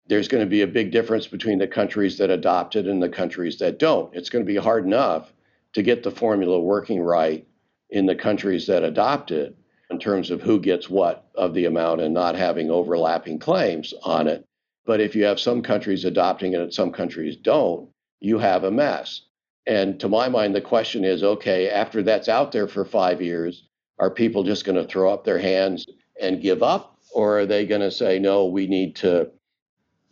[0.08, 3.10] there's going to be a big difference between the countries that adopt it and the
[3.10, 4.14] countries that don't.
[4.16, 5.34] It's going to be hard enough
[5.74, 7.46] to get the formula working right
[7.90, 9.56] in the countries that adopt it
[9.90, 14.28] in terms of who gets what of the amount and not having overlapping claims on
[14.28, 14.46] it.
[14.86, 18.72] But if you have some countries adopting it and some countries don't, you have a
[18.72, 19.22] mess.
[19.66, 23.68] And to my mind, the question is okay, after that's out there for five years,
[24.00, 25.86] are people just going to throw up their hands
[26.22, 26.98] and give up?
[27.14, 29.32] Or are they going to say, no, we need to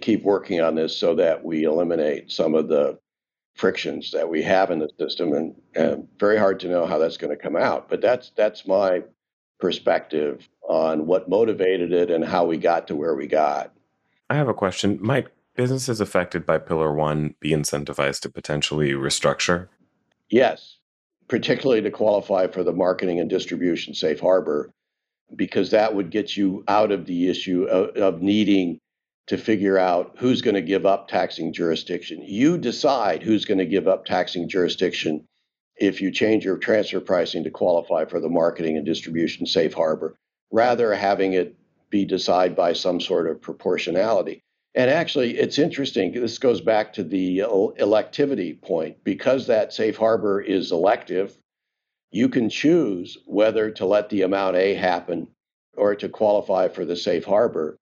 [0.02, 2.98] keep working on this so that we eliminate some of the
[3.54, 5.34] frictions that we have in the system?
[5.34, 7.90] And, and very hard to know how that's going to come out.
[7.90, 9.04] But that's that's my
[9.60, 13.72] perspective on what motivated it and how we got to where we got.
[14.30, 14.98] I have a question.
[15.00, 19.68] Might businesses affected by Pillar One be incentivized to potentially restructure?
[20.30, 20.78] Yes
[21.28, 24.72] particularly to qualify for the marketing and distribution safe harbor,
[25.36, 28.80] because that would get you out of the issue of, of needing
[29.28, 32.22] to figure out who's going to give up taxing jurisdiction.
[32.22, 35.26] You decide who's going to give up taxing jurisdiction
[35.78, 40.16] if you change your transfer pricing to qualify for the marketing and distribution safe harbor,
[40.52, 41.56] rather having it
[41.90, 44.44] be decided by some sort of proportionality.
[44.76, 46.12] And actually, it's interesting.
[46.12, 49.02] This goes back to the uh, electivity point.
[49.04, 51.38] Because that safe harbor is elective,
[52.12, 55.28] you can choose whether to let the amount A happen
[55.78, 57.78] or to qualify for the safe harbor.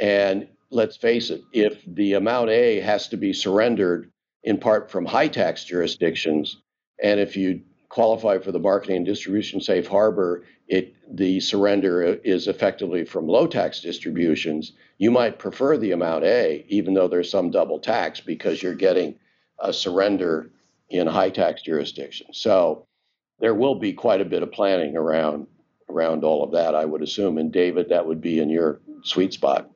[0.00, 4.10] And let's face it, if the amount A has to be surrendered
[4.42, 6.56] in part from high tax jurisdictions,
[7.02, 7.60] and if you
[7.90, 13.46] qualify for the marketing and distribution safe harbor, it the surrender is effectively from low
[13.46, 14.72] tax distributions.
[14.98, 19.16] You might prefer the amount A, even though there's some double tax, because you're getting
[19.58, 20.50] a surrender
[20.88, 22.38] in high tax jurisdictions.
[22.38, 22.86] So
[23.40, 25.46] there will be quite a bit of planning around
[25.88, 27.36] around all of that, I would assume.
[27.36, 29.68] And David, that would be in your sweet spot.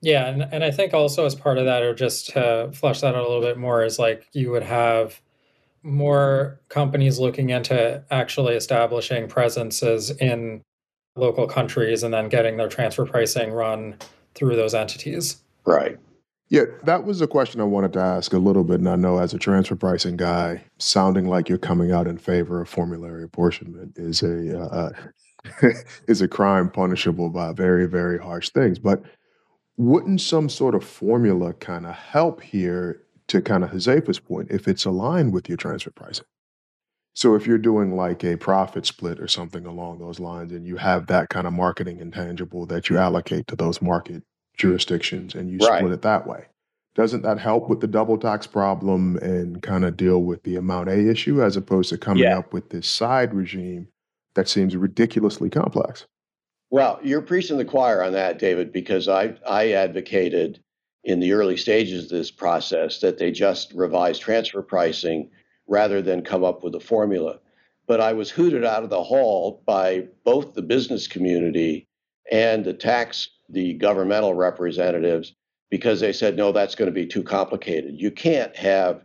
[0.00, 3.16] Yeah, and, and I think also as part of that, or just to flesh that
[3.16, 5.20] out a little bit more, is like you would have
[5.82, 10.62] more companies looking into actually establishing presences in
[11.16, 13.96] local countries and then getting their transfer pricing run
[14.34, 15.42] through those entities.
[15.64, 15.98] Right.
[16.50, 18.80] Yeah, that was a question I wanted to ask a little bit.
[18.80, 22.60] And I know as a transfer pricing guy, sounding like you're coming out in favor
[22.60, 24.90] of formulary apportionment is a uh,
[26.06, 28.78] is a crime punishable by very very harsh things.
[28.78, 29.02] But
[29.76, 34.66] wouldn't some sort of formula kind of help here to kind of Huzefa's point if
[34.68, 36.26] it's aligned with your transfer pricing?
[37.14, 40.76] So if you're doing like a profit split or something along those lines, and you
[40.76, 44.22] have that kind of marketing intangible that you allocate to those market
[44.56, 45.78] jurisdictions and you Right.
[45.78, 46.46] split it that way,
[46.94, 50.88] doesn't that help with the double tax problem and kind of deal with the amount
[50.88, 52.38] A issue as opposed to coming Yeah.
[52.38, 53.88] up with this side regime
[54.34, 56.06] that seems ridiculously complex?
[56.70, 60.60] Well, you're preaching the choir on that, David, because I, I advocated
[61.04, 65.30] in the early stages of this process that they just revise transfer pricing
[65.66, 67.38] rather than come up with a formula.
[67.86, 71.88] But I was hooted out of the hall by both the business community
[72.30, 75.34] and the tax, the governmental representatives,
[75.70, 77.94] because they said, no, that's going to be too complicated.
[77.98, 79.04] You can't have,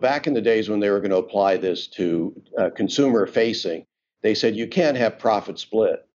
[0.00, 3.86] back in the days when they were going to apply this to uh, consumer facing,
[4.22, 6.06] they said you can't have profit split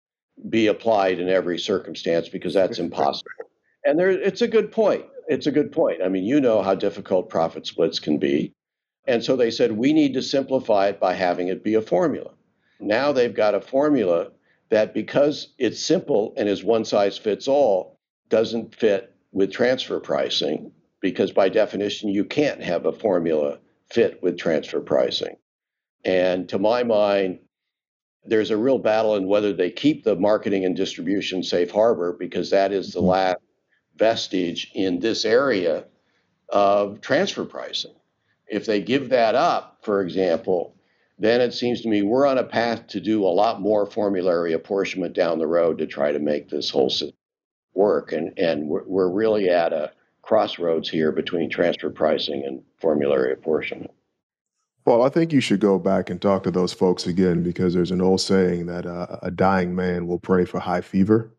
[0.49, 3.32] be applied in every circumstance because that's impossible.
[3.88, 5.05] And there, it's a good point.
[5.29, 6.01] It's a good point.
[6.03, 8.53] I mean, you know how difficult profit splits can be.
[9.07, 12.31] And so they said, we need to simplify it by having it be a formula.
[12.81, 14.31] Now they've got a formula
[14.69, 20.73] that, because it's simple and is one size fits all, doesn't fit with transfer pricing,
[20.99, 23.59] because by definition, you can't have a formula
[23.89, 25.38] fit with transfer pricing.
[26.03, 27.39] And to my mind,
[28.25, 32.49] there's a real battle in whether they keep the marketing and distribution safe harbor because
[32.49, 33.09] that is the mm-hmm.
[33.09, 33.38] last
[33.97, 35.85] vestige in this area
[36.49, 37.93] of transfer pricing.
[38.47, 40.75] If they give that up, for example,
[41.19, 44.53] then it seems to me we're on a path to do a lot more formulary
[44.53, 47.17] apportionment down the road to try to make this whole system
[47.73, 48.11] work.
[48.11, 49.91] And, and we're, we're really at a
[50.21, 53.91] crossroads here between transfer pricing and formulary apportionment.
[54.85, 57.91] Well, I think you should go back and talk to those folks again because there's
[57.91, 61.33] an old saying that uh, a dying man will pray for high fever.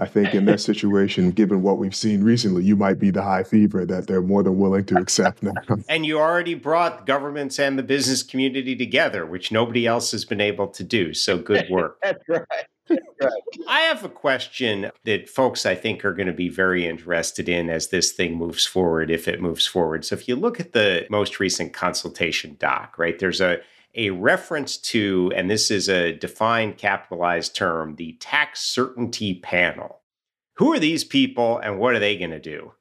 [0.00, 3.42] I think in that situation, given what we've seen recently, you might be the high
[3.42, 5.52] fever that they're more than willing to accept now.
[5.88, 10.40] And you already brought governments and the business community together, which nobody else has been
[10.40, 11.12] able to do.
[11.12, 11.98] So good work.
[12.02, 12.44] That's right.
[12.88, 13.66] That's right.
[13.68, 17.68] I have a question that folks I think are going to be very interested in
[17.68, 20.04] as this thing moves forward, if it moves forward.
[20.04, 23.58] So if you look at the most recent consultation doc, right, there's a
[23.94, 30.00] a reference to, and this is a defined capitalized term, the tax certainty panel.
[30.54, 32.72] Who are these people and what are they going to do?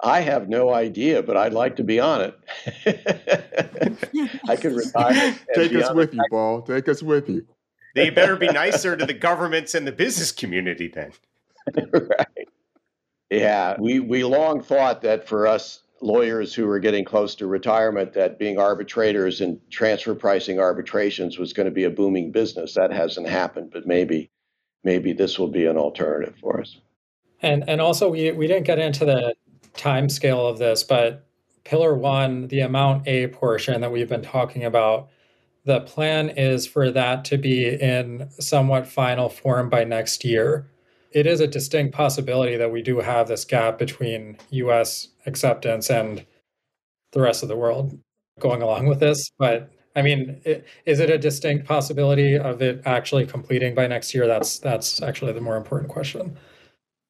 [0.00, 3.98] I have no idea, but I'd like to be on it.
[4.48, 5.36] I could retire.
[5.54, 6.62] Take be us with you, Paul.
[6.62, 7.46] Take us with you.
[7.94, 11.12] They better be nicer to the governments and the business community then.
[11.92, 12.48] right.
[13.30, 18.12] Yeah, we we long thought that for us lawyers who were getting close to retirement,
[18.12, 22.74] that being arbitrators and transfer pricing arbitrations was going to be a booming business.
[22.74, 24.30] That hasn't happened, but maybe
[24.84, 26.78] maybe this will be an alternative for us.
[27.42, 29.34] And and also we we didn't get into the
[29.76, 31.26] time scale of this, but
[31.64, 35.08] pillar one, the amount A portion that we've been talking about,
[35.64, 40.70] the plan is for that to be in somewhat final form by next year.
[41.12, 46.24] It is a distinct possibility that we do have this gap between US acceptance and
[47.12, 47.98] the rest of the world
[48.38, 49.30] going along with this.
[49.38, 54.14] But I mean, i- is it a distinct possibility of it actually completing by next
[54.14, 54.26] year?
[54.26, 56.38] That's that's actually the more important question.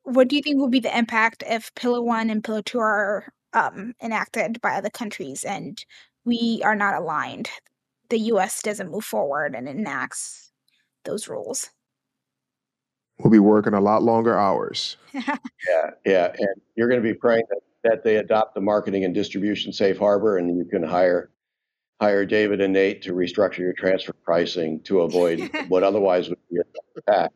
[0.05, 3.33] What do you think will be the impact if Pillar One and Pillar Two are
[3.53, 5.85] um, enacted by other countries and
[6.25, 7.51] we are not aligned?
[8.09, 8.63] The U.S.
[8.63, 10.51] doesn't move forward and enacts
[11.05, 11.69] those rules.
[13.19, 14.97] We'll be working a lot longer hours.
[15.67, 19.13] Yeah, yeah, and you're going to be praying that, that they adopt the marketing and
[19.13, 21.31] distribution safe harbor, and you can hire
[22.01, 26.59] hire David and Nate to restructure your transfer pricing to avoid what otherwise would be
[26.59, 27.31] a attack.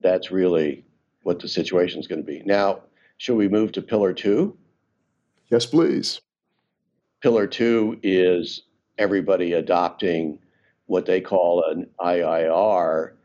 [0.00, 0.84] That's really
[1.22, 2.42] what the situation is going to be.
[2.44, 2.82] Now,
[3.16, 4.58] should we move to pillar two?
[5.48, 6.20] Yes, please.
[7.22, 8.62] Pillar two is
[8.98, 10.38] everybody adopting
[10.86, 13.15] what they call an IIR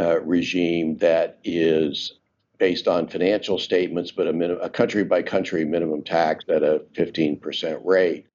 [0.00, 2.14] uh, regime that is
[2.58, 6.82] based on financial statements, but a, min- a country by country minimum tax at a
[6.94, 8.26] 15% rate.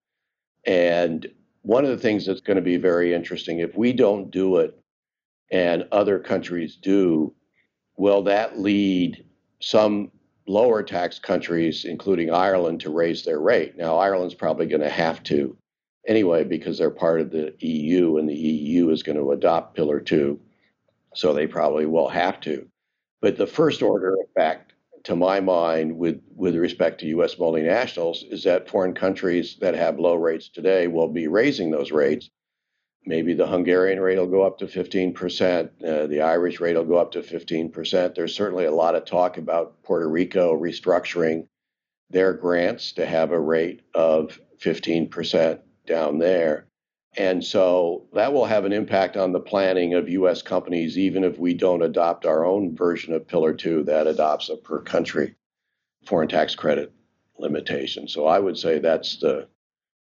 [0.65, 1.27] And
[1.61, 4.79] one of the things that's going to be very interesting if we don't do it
[5.51, 7.33] and other countries do,
[7.97, 9.25] will that lead
[9.61, 10.11] some
[10.47, 13.77] lower tax countries, including Ireland, to raise their rate?
[13.77, 15.57] Now, Ireland's probably going to have to
[16.07, 19.99] anyway because they're part of the EU and the EU is going to adopt Pillar
[19.99, 20.39] 2.
[21.15, 22.67] So they probably will have to.
[23.21, 24.73] But the first order effect,
[25.05, 29.99] to my mind, with, with respect to US multinationals, is that foreign countries that have
[29.99, 32.29] low rates today will be raising those rates.
[33.05, 36.97] Maybe the Hungarian rate will go up to 15%, uh, the Irish rate will go
[36.97, 38.15] up to 15%.
[38.15, 41.47] There's certainly a lot of talk about Puerto Rico restructuring
[42.09, 46.67] their grants to have a rate of 15% down there.
[47.17, 50.41] And so that will have an impact on the planning of U.S.
[50.41, 54.57] companies, even if we don't adopt our own version of Pillar 2 that adopts a
[54.57, 55.35] per country
[56.05, 56.91] foreign tax credit
[57.37, 58.07] limitation.
[58.07, 59.47] So I would say that's the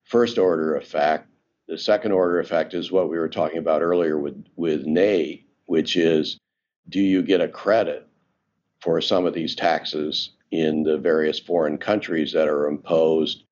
[0.04, 1.28] first order effect.
[1.68, 5.95] The second order effect is what we were talking about earlier with, with Nate, which
[5.95, 6.38] is
[6.89, 8.08] do you get a credit
[8.82, 13.45] for some of these taxes in the various foreign countries that are imposed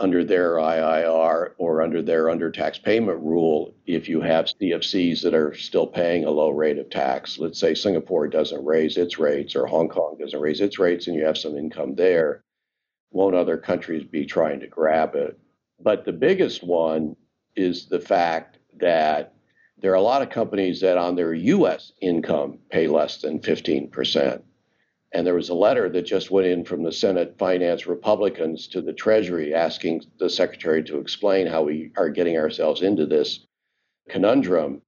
[0.00, 5.34] under their IIR or under their under tax payment rule if you have CFCs that
[5.34, 7.38] are still paying a low rate of tax.
[7.38, 11.14] Let's say Singapore doesn't raise its rates or Hong Kong doesn't raise its rates and
[11.14, 12.42] you have some income there.
[13.12, 15.38] Won't other countries be trying to grab it?
[15.78, 17.14] But the biggest one
[17.54, 19.34] is the fact that
[19.78, 24.42] there are a lot of companies that on their US income pay less than 15%.
[25.12, 28.80] And there was a letter that just went in from the Senate Finance Republicans to
[28.80, 33.46] the Treasury asking the Secretary to explain how we are getting ourselves into this
[34.08, 34.82] conundrum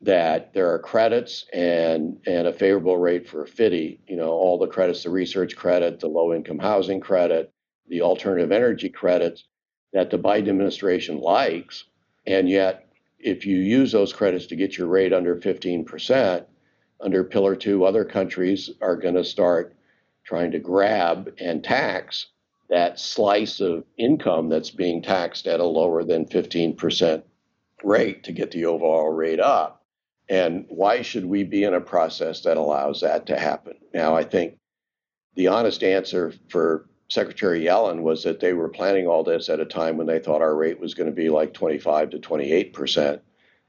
[0.00, 4.66] that there are credits and, and a favorable rate for FDII, you know, all the
[4.66, 7.52] credits, the research credit, the low income housing credit,
[7.88, 9.44] the alternative energy credits
[9.92, 11.84] that the Biden administration likes.
[12.26, 12.86] And yet,
[13.18, 16.44] if you use those credits to get your rate under 15%,
[17.00, 19.74] under Pillar 2, other countries are going to start
[20.24, 22.26] trying to grab and tax
[22.68, 27.22] that slice of income that's being taxed at a lower than 15%
[27.82, 29.84] rate to get the overall rate up.
[30.28, 33.76] And why should we be in a process that allows that to happen?
[33.94, 34.58] Now, I think
[35.34, 39.64] the honest answer for Secretary Yellen was that they were planning all this at a
[39.64, 43.22] time when they thought our rate was going to be like 25 to 28 percent.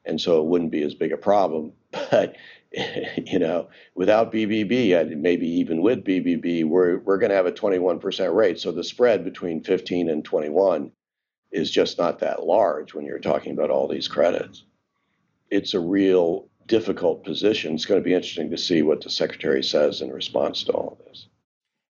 [0.04, 1.74] And so it wouldn't be as big a problem.
[2.12, 2.36] But
[3.26, 7.52] you know, without BBB, and maybe even with BBB, we're, we're going to have a
[7.52, 8.60] 21% rate.
[8.60, 10.92] So the spread between 15 and 21
[11.52, 14.66] is just not that large when you're talking about all these credits.
[15.50, 17.74] It's a real difficult position.
[17.74, 20.98] It's going to be interesting to see what the secretary says in response to all
[21.00, 21.28] of this.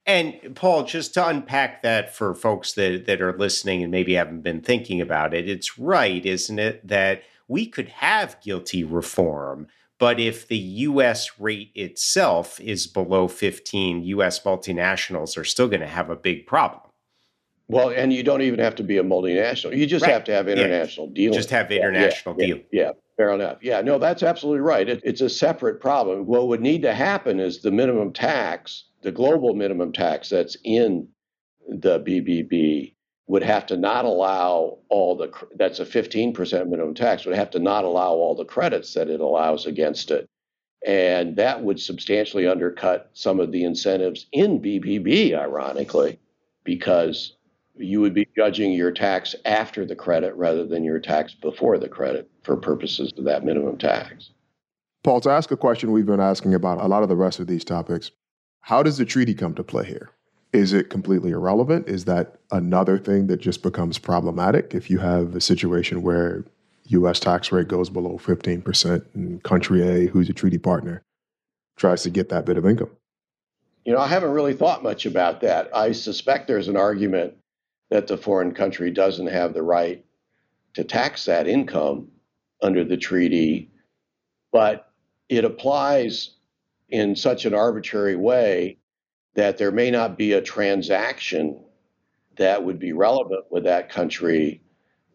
[0.05, 4.41] And Paul, just to unpack that for folks that, that are listening and maybe haven't
[4.41, 9.67] been thinking about it, it's right, isn't it, that we could have GILTI reform
[9.99, 15.87] but if the US rate itself is below 15, US multinationals are still going to
[15.87, 16.81] have a big problem.
[17.67, 19.77] Well, and you don't even have to be a multinational.
[19.77, 20.11] You just right.
[20.11, 21.13] have to have international yeah.
[21.13, 21.37] dealing.
[21.37, 22.57] Just have international yeah, deal.
[22.71, 23.57] Yeah, yeah, fair enough.
[23.61, 24.89] Yeah, no, that's absolutely right.
[24.89, 26.25] It, it's a separate problem.
[26.25, 31.07] What would need to happen is the minimum tax, the global minimum tax that's in
[31.67, 32.95] the BBB,
[33.29, 37.59] would have to not allow all the that's a 15% minimum tax would have to
[37.59, 40.27] not allow all the credits that it allows against it
[40.85, 46.19] and that would substantially undercut some of the incentives in BBB ironically
[46.63, 47.35] because
[47.75, 51.87] you would be judging your tax after the credit rather than your tax before the
[51.87, 54.31] credit for purposes of that minimum tax.
[55.03, 57.47] Paul, to ask a question we've been asking about a lot of the rest of
[57.47, 58.11] these topics,
[58.61, 60.09] how does the treaty come to play here?
[60.51, 61.87] Is it completely irrelevant?
[61.87, 66.43] Is that another thing that just becomes problematic if you have a situation where
[66.85, 71.03] US tax rate goes below 15% and country A, who's a treaty partner,
[71.75, 72.89] tries to get that bit of income?
[73.85, 75.69] You know, I haven't really thought much about that.
[75.75, 77.35] I suspect there's an argument
[77.91, 80.03] that the foreign country doesn't have the right
[80.73, 82.07] to tax that income
[82.61, 83.69] under the treaty,
[84.51, 84.91] but
[85.29, 86.31] it applies
[86.89, 88.78] in such an arbitrary way
[89.39, 91.57] that there may not be a transaction
[92.35, 94.61] that would be relevant with that country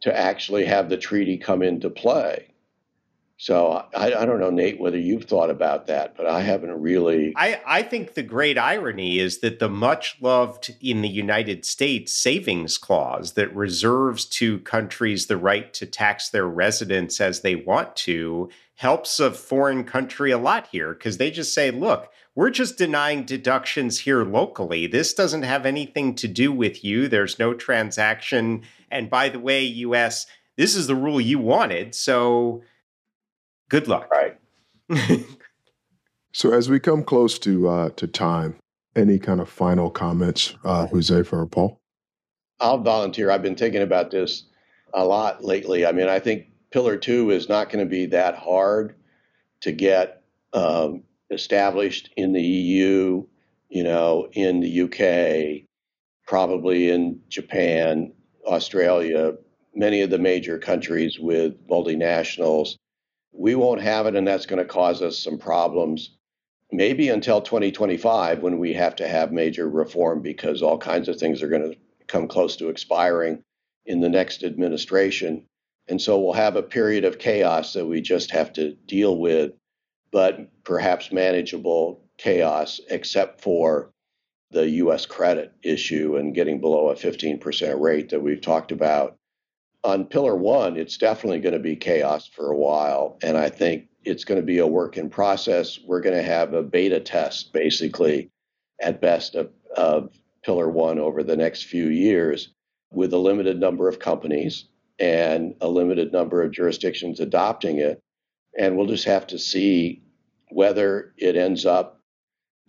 [0.01, 2.49] to actually have the treaty come into play.
[3.37, 7.35] So I, I, don't know, Nate, whether you've thought about that, but I haven't really.
[7.37, 12.15] I, I think the great irony is that the much loved in the United States
[12.15, 17.95] savings clause that reserves to countries the right to tax their residents as they want
[17.97, 22.77] to helps a foreign country a lot here because they just say, look, we're just
[22.77, 24.87] denying deductions here locally.
[24.87, 27.07] This doesn't have anything to do with you.
[27.07, 28.63] There's no transaction.
[28.91, 31.95] And by the way, US, this is the rule you wanted.
[31.95, 32.63] So
[33.69, 34.11] good luck.
[34.11, 34.37] Right.
[36.33, 38.57] so as we come close to uh, to time,
[38.97, 41.81] any kind of final comments, uh, Huzefa Paul?
[42.61, 43.31] I'll volunteer.
[43.31, 44.45] I've been thinking about this
[44.93, 45.87] a lot lately.
[45.87, 48.97] I mean, I think Pillar Two is not going to be that hard
[49.61, 53.25] to get um, established in the EU.
[53.69, 55.69] You know, in the UK,
[56.27, 58.13] probably in Japan,
[58.45, 59.35] Australia,
[59.73, 62.75] many of the major countries with multinationals
[63.37, 66.11] we won't have it, and that's going to cause us some problems.
[66.73, 71.43] Maybe until 2025, when we have to have major reform because all kinds of things
[71.43, 73.43] are going to come close to expiring
[73.87, 75.47] in the next administration.
[75.89, 79.53] And so we'll have a period of chaos that we just have to deal with,
[80.11, 83.91] but perhaps manageable chaos, except for
[84.51, 89.19] the US credit issue and getting below a 15% rate that we've talked about
[89.85, 93.19] on pillar one, it's definitely going to be chaos for a while.
[93.23, 95.79] And I think it's going to be a work in process.
[95.85, 98.31] We're going to have a beta test, basically,
[98.81, 100.11] at best, of, of
[100.43, 102.55] pillar one over the next few years
[102.93, 104.67] with a limited number of companies
[104.99, 108.01] and a limited number of jurisdictions adopting it.
[108.59, 110.03] And we'll just have to see
[110.51, 112.01] whether it ends up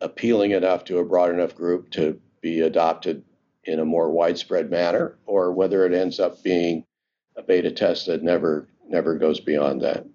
[0.02, 3.24] appealing enough to a broad enough group to be adopted
[3.64, 6.86] in a more widespread manner, or whether it ends up being
[7.36, 10.06] a beta test that never never goes beyond that.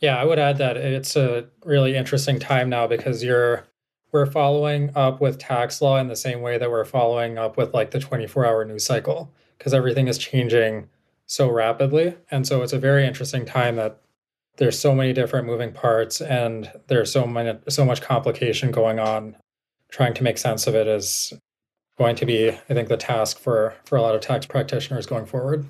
[0.00, 3.66] Yeah, I would add that it's a really interesting time now because you're
[4.12, 7.74] we're following up with tax law in the same way that we're following up with
[7.74, 10.88] like the 24-hour news cycle because everything is changing
[11.26, 12.16] so rapidly.
[12.30, 14.00] And so it's a very interesting time that
[14.56, 19.36] there's so many different moving parts and there's so many so much complication going on.
[19.90, 21.32] Trying to make sense of it is
[21.98, 25.26] going to be, I think, the task for for a lot of tax practitioners going
[25.26, 25.66] forward.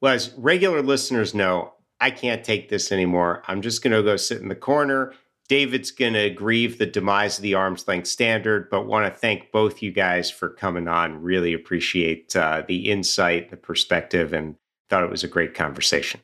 [0.00, 3.42] Well, as regular listeners know, I can't take this anymore.
[3.46, 5.14] I'm just going to go sit in the corner.
[5.48, 9.52] David's going to grieve the demise of the arm's length standard, but want to thank
[9.52, 11.22] both you guys for coming on.
[11.22, 14.56] Really appreciate uh, the insight, the perspective, and
[14.88, 16.20] thought it was a great conversation.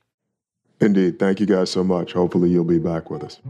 [0.80, 1.18] Indeed.
[1.18, 2.12] Thank you guys so much.
[2.14, 3.40] Hopefully, you'll be back with us.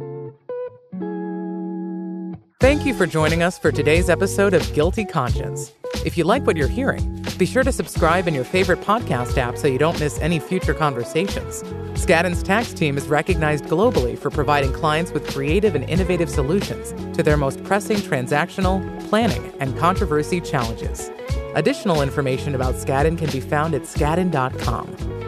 [2.60, 5.72] Thank you for joining us for today's episode of GILTI Conscience.
[6.04, 9.56] If you like what you're hearing, be sure to subscribe in your favorite podcast app
[9.56, 11.62] so you don't miss any future conversations.
[11.94, 17.22] Skadden's tax team is recognized globally for providing clients with creative and innovative solutions to
[17.22, 21.10] their most pressing transactional, planning, and controversy challenges.
[21.54, 25.19] Additional information about Skadden can be found at skadden.com.